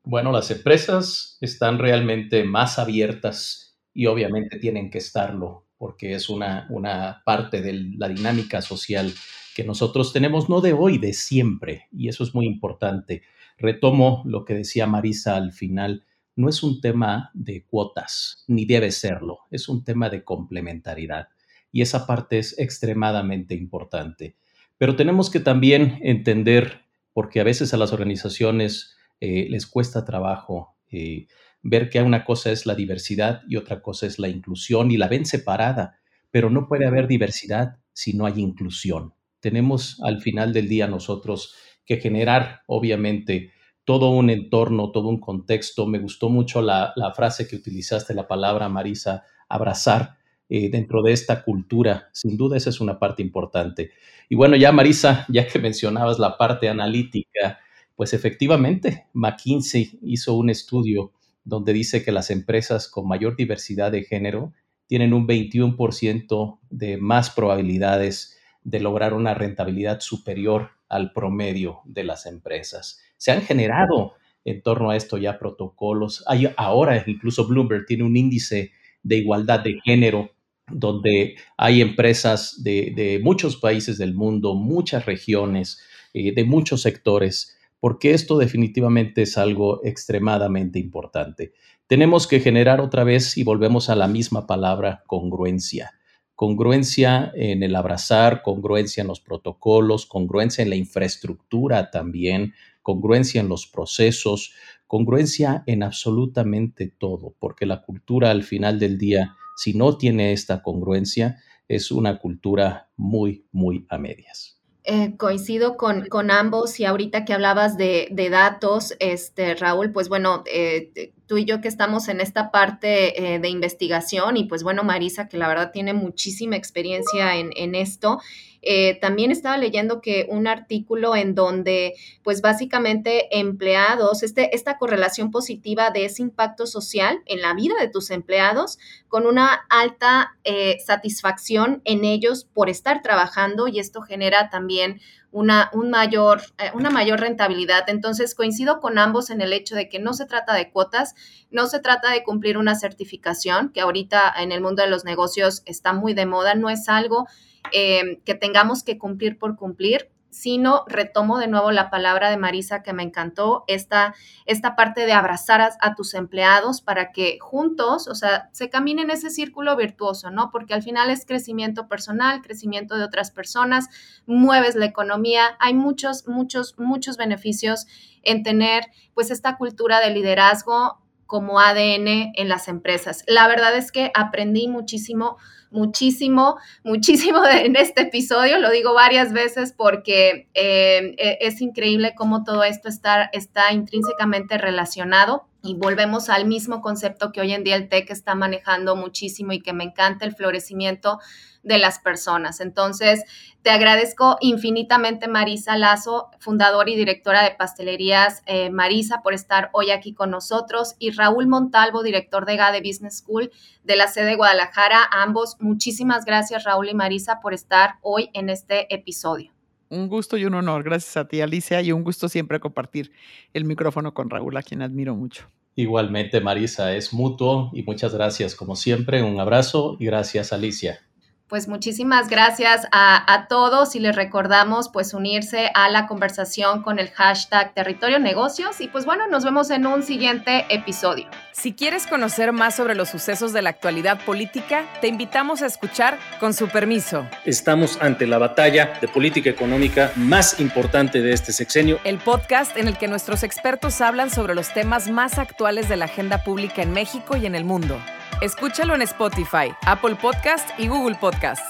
Bueno, 0.04 0.30
las 0.30 0.50
empresas 0.50 1.38
están 1.40 1.78
realmente 1.78 2.44
más 2.44 2.78
abiertas 2.78 3.78
y 3.94 4.06
obviamente 4.06 4.58
tienen 4.58 4.90
que 4.90 4.98
estarlo 4.98 5.64
porque 5.78 6.12
es 6.12 6.28
una, 6.28 6.66
una 6.70 7.22
parte 7.24 7.62
de 7.62 7.92
la 7.96 8.08
dinámica 8.08 8.60
social 8.60 9.14
que 9.54 9.64
nosotros 9.64 10.12
tenemos, 10.12 10.48
no 10.48 10.60
de 10.60 10.72
hoy, 10.72 10.98
de 10.98 11.14
siempre, 11.14 11.88
y 11.92 12.08
eso 12.08 12.24
es 12.24 12.34
muy 12.34 12.46
importante. 12.46 13.22
Retomo 13.56 14.22
lo 14.26 14.44
que 14.44 14.54
decía 14.54 14.86
Marisa 14.86 15.36
al 15.36 15.52
final, 15.52 16.04
no 16.36 16.48
es 16.48 16.62
un 16.62 16.80
tema 16.80 17.30
de 17.32 17.64
cuotas, 17.64 18.44
ni 18.48 18.66
debe 18.66 18.92
serlo, 18.92 19.40
es 19.50 19.68
un 19.68 19.82
tema 19.82 20.10
de 20.10 20.24
complementariedad 20.24 21.28
y 21.72 21.82
esa 21.82 22.06
parte 22.06 22.38
es 22.38 22.58
extremadamente 22.58 23.54
importante. 23.54 24.36
Pero 24.78 24.96
tenemos 24.96 25.30
que 25.30 25.40
también 25.40 25.98
entender, 26.02 26.82
porque 27.12 27.40
a 27.40 27.44
veces 27.44 27.74
a 27.74 27.76
las 27.76 27.92
organizaciones 27.92 28.96
eh, 29.20 29.48
les 29.50 29.66
cuesta 29.66 30.04
trabajo 30.04 30.76
eh, 30.90 31.26
ver 31.62 31.90
que 31.90 32.00
una 32.00 32.24
cosa 32.24 32.52
es 32.52 32.66
la 32.66 32.74
diversidad 32.74 33.42
y 33.48 33.56
otra 33.56 33.82
cosa 33.82 34.06
es 34.06 34.18
la 34.18 34.28
inclusión 34.28 34.90
y 34.90 34.96
la 34.96 35.08
ven 35.08 35.26
separada, 35.26 35.98
pero 36.30 36.50
no 36.50 36.68
puede 36.68 36.86
haber 36.86 37.08
diversidad 37.08 37.78
si 37.92 38.16
no 38.16 38.26
hay 38.26 38.40
inclusión. 38.40 39.14
Tenemos 39.40 40.00
al 40.02 40.20
final 40.20 40.52
del 40.52 40.68
día 40.68 40.86
nosotros 40.86 41.54
que 41.84 41.96
generar, 41.96 42.62
obviamente, 42.66 43.52
todo 43.84 44.10
un 44.10 44.30
entorno, 44.30 44.92
todo 44.92 45.08
un 45.08 45.18
contexto. 45.18 45.86
Me 45.86 45.98
gustó 45.98 46.28
mucho 46.28 46.60
la, 46.60 46.92
la 46.96 47.12
frase 47.12 47.48
que 47.48 47.56
utilizaste, 47.56 48.14
la 48.14 48.28
palabra, 48.28 48.68
Marisa, 48.68 49.24
abrazar 49.48 50.17
eh, 50.48 50.70
dentro 50.70 51.02
de 51.02 51.12
esta 51.12 51.44
cultura. 51.44 52.08
Sin 52.12 52.36
duda 52.36 52.56
esa 52.56 52.70
es 52.70 52.80
una 52.80 52.98
parte 52.98 53.22
importante. 53.22 53.90
Y 54.28 54.34
bueno, 54.34 54.56
ya 54.56 54.72
Marisa, 54.72 55.26
ya 55.28 55.46
que 55.46 55.58
mencionabas 55.58 56.18
la 56.18 56.36
parte 56.36 56.68
analítica, 56.68 57.58
pues 57.96 58.14
efectivamente, 58.14 59.06
McKinsey 59.12 59.98
hizo 60.02 60.34
un 60.34 60.50
estudio 60.50 61.12
donde 61.44 61.72
dice 61.72 62.04
que 62.04 62.12
las 62.12 62.30
empresas 62.30 62.88
con 62.88 63.08
mayor 63.08 63.36
diversidad 63.36 63.90
de 63.90 64.04
género 64.04 64.52
tienen 64.86 65.12
un 65.12 65.26
21% 65.26 66.58
de 66.70 66.96
más 66.96 67.30
probabilidades 67.30 68.38
de 68.64 68.80
lograr 68.80 69.14
una 69.14 69.34
rentabilidad 69.34 70.00
superior 70.00 70.70
al 70.88 71.12
promedio 71.12 71.80
de 71.84 72.04
las 72.04 72.26
empresas. 72.26 73.00
Se 73.16 73.32
han 73.32 73.42
generado 73.42 74.14
en 74.44 74.62
torno 74.62 74.90
a 74.90 74.96
esto 74.96 75.18
ya 75.18 75.38
protocolos. 75.38 76.24
Hay 76.26 76.48
ahora 76.56 77.02
incluso 77.06 77.46
Bloomberg 77.46 77.86
tiene 77.86 78.04
un 78.04 78.16
índice 78.16 78.72
de 79.02 79.16
igualdad 79.16 79.60
de 79.60 79.78
género 79.84 80.30
donde 80.70 81.36
hay 81.56 81.80
empresas 81.80 82.62
de, 82.62 83.20
muchos 83.22 83.56
países 83.56 83.98
del 83.98 84.14
mundo, 84.14 84.54
muchas 84.54 85.06
regiones, 85.06 85.80
eh, 86.14 86.32
de 86.34 86.44
muchos 86.44 86.82
sectores, 86.82 87.56
porque 87.80 88.12
esto 88.12 88.38
definitivamente 88.38 89.22
es 89.22 89.38
algo 89.38 89.80
extremadamente 89.84 90.78
importante. 90.78 91.52
Tenemos 91.86 92.26
que 92.26 92.40
generar 92.40 92.80
otra 92.80 93.04
vez, 93.04 93.36
y 93.38 93.44
volvemos 93.44 93.88
a 93.88 93.94
la 93.94 94.08
misma 94.08 94.46
palabra, 94.46 95.04
congruencia. 95.06 95.94
Congruencia 96.34 97.32
en 97.34 97.62
el 97.62 97.74
abrazar, 97.74 98.42
congruencia 98.42 99.00
en 99.00 99.08
los 99.08 99.20
protocolos, 99.20 100.06
congruencia 100.06 100.62
en 100.62 100.70
la 100.70 100.76
infraestructura 100.76 101.90
también, 101.90 102.54
congruencia 102.82 103.40
en 103.40 103.48
los 103.48 103.66
procesos, 103.66 104.52
congruencia 104.86 105.62
en 105.66 105.82
absolutamente 105.82 106.88
todo, 106.88 107.34
porque 107.38 107.66
la 107.66 107.82
cultura 107.82 108.30
al 108.30 108.42
final 108.42 108.78
del 108.78 108.98
día, 108.98 109.36
si 109.58 109.74
no 109.74 109.98
tiene 109.98 110.32
esta 110.32 110.62
congruencia, 110.62 111.42
es 111.66 111.90
una 111.90 112.20
cultura 112.20 112.90
muy, 112.96 113.44
muy 113.50 113.86
a 113.90 113.98
medias. 113.98 114.56
Eh, 114.84 115.16
coincido 115.16 115.76
con, 115.76 116.06
con, 116.06 116.30
ambos 116.30 116.78
y 116.78 116.84
ahorita 116.84 117.24
que 117.24 117.34
hablabas 117.34 117.76
de, 117.76 118.08
datos, 118.30 118.94
este, 119.00 119.56
Raúl, 119.56 119.90
pues 119.90 120.08
bueno, 120.08 120.44
eh, 120.46 121.12
tú 121.26 121.38
y 121.38 121.44
yo 121.44 121.60
que 121.60 121.66
estamos 121.66 122.06
en 122.08 122.20
esta 122.20 122.52
parte 122.52 123.34
eh, 123.34 123.40
de 123.40 123.48
investigación 123.48 124.36
y 124.36 124.44
pues 124.44 124.62
bueno, 124.62 124.84
Marisa, 124.84 125.28
que 125.28 125.38
la 125.38 125.48
verdad 125.48 125.72
tiene 125.72 125.92
muchísima 125.92 126.54
experiencia 126.54 127.36
en, 127.36 127.50
en 127.56 127.74
esto, 127.74 128.20
eh, 128.62 128.98
también 129.00 129.30
estaba 129.30 129.56
leyendo 129.56 130.00
que 130.00 130.26
un 130.28 130.46
artículo 130.46 131.14
en 131.14 131.34
donde, 131.34 131.94
pues 132.22 132.40
básicamente 132.40 133.38
empleados, 133.38 134.22
este, 134.22 134.54
esta 134.54 134.78
correlación 134.78 135.30
positiva 135.30 135.90
de 135.90 136.06
ese 136.06 136.22
impacto 136.22 136.66
social 136.66 137.20
en 137.26 137.40
la 137.40 137.54
vida 137.54 137.74
de 137.80 137.88
tus 137.88 138.10
empleados 138.10 138.78
con 139.08 139.26
una 139.26 139.60
alta 139.70 140.36
eh, 140.44 140.78
satisfacción 140.84 141.82
en 141.84 142.04
ellos 142.04 142.46
por 142.52 142.68
estar 142.68 143.00
trabajando 143.02 143.68
y 143.68 143.78
esto 143.78 144.02
genera 144.02 144.50
también 144.50 145.00
una, 145.30 145.70
un 145.72 145.90
mayor, 145.90 146.42
eh, 146.58 146.70
una 146.74 146.90
mayor 146.90 147.20
rentabilidad. 147.20 147.84
Entonces, 147.88 148.34
coincido 148.34 148.80
con 148.80 148.98
ambos 148.98 149.30
en 149.30 149.40
el 149.40 149.52
hecho 149.52 149.74
de 149.74 149.88
que 149.88 149.98
no 149.98 150.14
se 150.14 150.26
trata 150.26 150.54
de 150.54 150.70
cuotas, 150.70 151.14
no 151.50 151.66
se 151.66 151.80
trata 151.80 152.10
de 152.10 152.24
cumplir 152.24 152.58
una 152.58 152.74
certificación, 152.74 153.70
que 153.70 153.80
ahorita 153.80 154.32
en 154.38 154.52
el 154.52 154.60
mundo 154.60 154.82
de 154.82 154.90
los 154.90 155.04
negocios 155.04 155.62
está 155.66 155.92
muy 155.92 156.14
de 156.14 156.26
moda, 156.26 156.54
no 156.54 156.70
es 156.70 156.88
algo 156.88 157.26
eh, 157.72 158.20
que 158.24 158.34
tengamos 158.34 158.82
que 158.82 158.98
cumplir 158.98 159.38
por 159.38 159.56
cumplir, 159.56 160.10
sino 160.30 160.84
retomo 160.86 161.38
de 161.38 161.48
nuevo 161.48 161.70
la 161.70 161.90
palabra 161.90 162.30
de 162.30 162.36
Marisa 162.36 162.82
que 162.82 162.92
me 162.92 163.02
encantó, 163.02 163.64
esta, 163.66 164.14
esta 164.46 164.76
parte 164.76 165.06
de 165.06 165.12
abrazar 165.12 165.72
a, 165.80 165.94
tus 165.94 166.14
empleados 166.14 166.80
para 166.80 167.12
que 167.12 167.38
juntos, 167.40 168.08
o 168.08 168.14
sea, 168.14 168.48
se 168.52 168.68
caminen 168.68 169.10
ese 169.10 169.30
círculo 169.30 169.74
virtuoso, 169.76 170.30
¿no? 170.30 170.50
Porque 170.50 170.74
al 170.74 170.82
final 170.82 171.10
es 171.10 171.24
crecimiento 171.24 171.88
personal, 171.88 172.42
crecimiento 172.42 172.96
de 172.96 173.04
otras 173.04 173.30
personas, 173.30 173.88
mueves 174.26 174.74
la 174.74 174.84
economía, 174.84 175.56
hay 175.58 175.74
muchos, 175.74 176.28
muchos, 176.28 176.78
muchos 176.78 177.16
beneficios 177.16 177.86
en 178.22 178.42
tener 178.42 178.84
pues 179.14 179.30
esta 179.30 179.56
cultura 179.56 180.00
de 180.00 180.10
liderazgo 180.10 181.00
como 181.26 181.60
ADN 181.60 182.32
en 182.34 182.48
las 182.48 182.68
empresas. 182.68 183.24
La 183.26 183.48
verdad 183.48 183.76
es 183.76 183.92
que 183.92 184.10
aprendí 184.14 184.66
muchísimo, 184.68 185.36
muchísimo, 185.70 186.58
muchísimo 186.84 187.44
en 187.46 187.76
este 187.76 188.02
episodio. 188.02 188.58
Lo 188.58 188.70
digo 188.70 188.94
varias 188.94 189.32
veces 189.32 189.72
porque 189.76 190.48
eh, 190.54 191.14
e, 191.18 191.38
es 191.40 191.60
increíble 191.60 192.14
cómo 192.16 192.44
todo 192.44 192.64
esto 192.64 192.88
está, 192.88 193.24
está 193.32 193.72
intrínsecamente 193.72 194.58
relacionado. 194.58 195.47
Y 195.68 195.74
volvemos 195.74 196.30
al 196.30 196.46
mismo 196.46 196.80
concepto 196.80 197.30
que 197.30 197.42
hoy 197.42 197.52
en 197.52 197.62
día 197.62 197.76
el 197.76 197.90
TEC 197.90 198.10
está 198.10 198.34
manejando 198.34 198.96
muchísimo 198.96 199.52
y 199.52 199.60
que 199.60 199.74
me 199.74 199.84
encanta 199.84 200.24
el 200.24 200.34
florecimiento 200.34 201.18
de 201.62 201.76
las 201.76 201.98
personas. 201.98 202.60
Entonces, 202.60 203.22
te 203.60 203.68
agradezco 203.68 204.38
infinitamente, 204.40 205.28
Marisa 205.28 205.76
Lazo, 205.76 206.30
fundadora 206.38 206.88
y 206.88 206.96
directora 206.96 207.42
de 207.42 207.50
Pastelerías 207.50 208.42
eh, 208.46 208.70
Marisa, 208.70 209.20
por 209.22 209.34
estar 209.34 209.68
hoy 209.74 209.90
aquí 209.90 210.14
con 210.14 210.30
nosotros, 210.30 210.94
y 210.98 211.10
Raúl 211.10 211.46
Montalvo, 211.46 212.02
director 212.02 212.46
de 212.46 212.56
GADE 212.56 212.80
Business 212.80 213.18
School 213.18 213.50
de 213.84 213.96
la 213.96 214.08
sede 214.08 214.24
de 214.24 214.36
Guadalajara. 214.36 215.06
ambos, 215.10 215.58
muchísimas 215.60 216.24
gracias, 216.24 216.64
Raúl 216.64 216.88
y 216.88 216.94
Marisa, 216.94 217.40
por 217.42 217.52
estar 217.52 217.96
hoy 218.00 218.30
en 218.32 218.48
este 218.48 218.92
episodio. 218.94 219.52
Un 219.90 220.08
gusto 220.08 220.38
y 220.38 220.46
un 220.46 220.54
honor. 220.54 220.82
Gracias 220.82 221.18
a 221.18 221.28
ti, 221.28 221.42
Alicia, 221.42 221.82
y 221.82 221.92
un 221.92 222.04
gusto 222.04 222.30
siempre 222.30 222.58
compartir 222.58 223.12
el 223.52 223.66
micrófono 223.66 224.14
con 224.14 224.30
Raúl, 224.30 224.56
a 224.56 224.62
quien 224.62 224.80
admiro 224.80 225.14
mucho. 225.14 225.50
Igualmente, 225.78 226.40
Marisa, 226.40 226.96
es 226.96 227.12
mutuo 227.12 227.70
y 227.72 227.84
muchas 227.84 228.12
gracias, 228.12 228.56
como 228.56 228.74
siempre. 228.74 229.22
Un 229.22 229.38
abrazo 229.38 229.96
y 230.00 230.06
gracias, 230.06 230.52
Alicia 230.52 231.07
pues 231.48 231.66
muchísimas 231.66 232.28
gracias 232.28 232.86
a, 232.92 233.46
todos 233.48 233.94
y 233.94 234.00
les 234.00 234.14
recordamos 234.14 234.88
pues 234.90 235.14
unirse 235.14 235.70
a 235.74 235.88
la 235.88 236.06
conversación 236.06 236.82
con 236.82 236.98
el 236.98 237.10
hashtag 237.10 237.72
Territorio 237.72 238.18
Negocios 238.18 238.80
y 238.80 238.88
pues 238.88 239.06
bueno, 239.06 239.26
nos 239.28 239.44
vemos 239.44 239.70
en 239.70 239.86
un 239.86 240.02
siguiente 240.02 240.66
episodio. 240.68 241.26
Si 241.52 241.72
quieres 241.72 242.06
conocer 242.06 242.52
más 242.52 242.76
sobre 242.76 242.94
los 242.94 243.08
sucesos 243.08 243.52
de 243.52 243.62
la 243.62 243.70
actualidad 243.70 244.24
política, 244.24 244.84
te 245.00 245.08
invitamos 245.08 245.62
a 245.62 245.66
escuchar 245.66 246.18
con 246.40 246.52
su 246.52 246.68
permiso. 246.68 247.26
Estamos 247.44 247.98
ante 248.00 248.26
la 248.26 248.38
batalla 248.38 248.92
de 249.00 249.08
política 249.08 249.50
económica 249.50 250.12
más 250.16 250.60
importante 250.60 251.22
de 251.22 251.32
este 251.32 251.52
sexenio. 251.52 251.98
El 252.04 252.18
podcast 252.18 252.76
en 252.76 252.88
el 252.88 252.98
que 252.98 253.08
nuestros 253.08 253.42
expertos 253.42 254.00
hablan 254.00 254.30
sobre 254.30 254.54
los 254.54 254.72
temas 254.74 255.08
más 255.08 255.38
actuales 255.38 255.88
de 255.88 255.96
la 255.96 256.04
agenda 256.06 256.44
pública 256.44 256.82
en 256.82 256.92
México 256.92 257.36
y 257.36 257.46
en 257.46 257.54
el 257.54 257.64
mundo. 257.64 257.98
Escúchalo 258.40 258.94
en 258.94 259.02
Spotify, 259.02 259.74
Apple 259.82 260.14
Podcast 260.16 260.68
y 260.78 260.88
Google 260.88 261.16
Podcasts. 261.16 261.64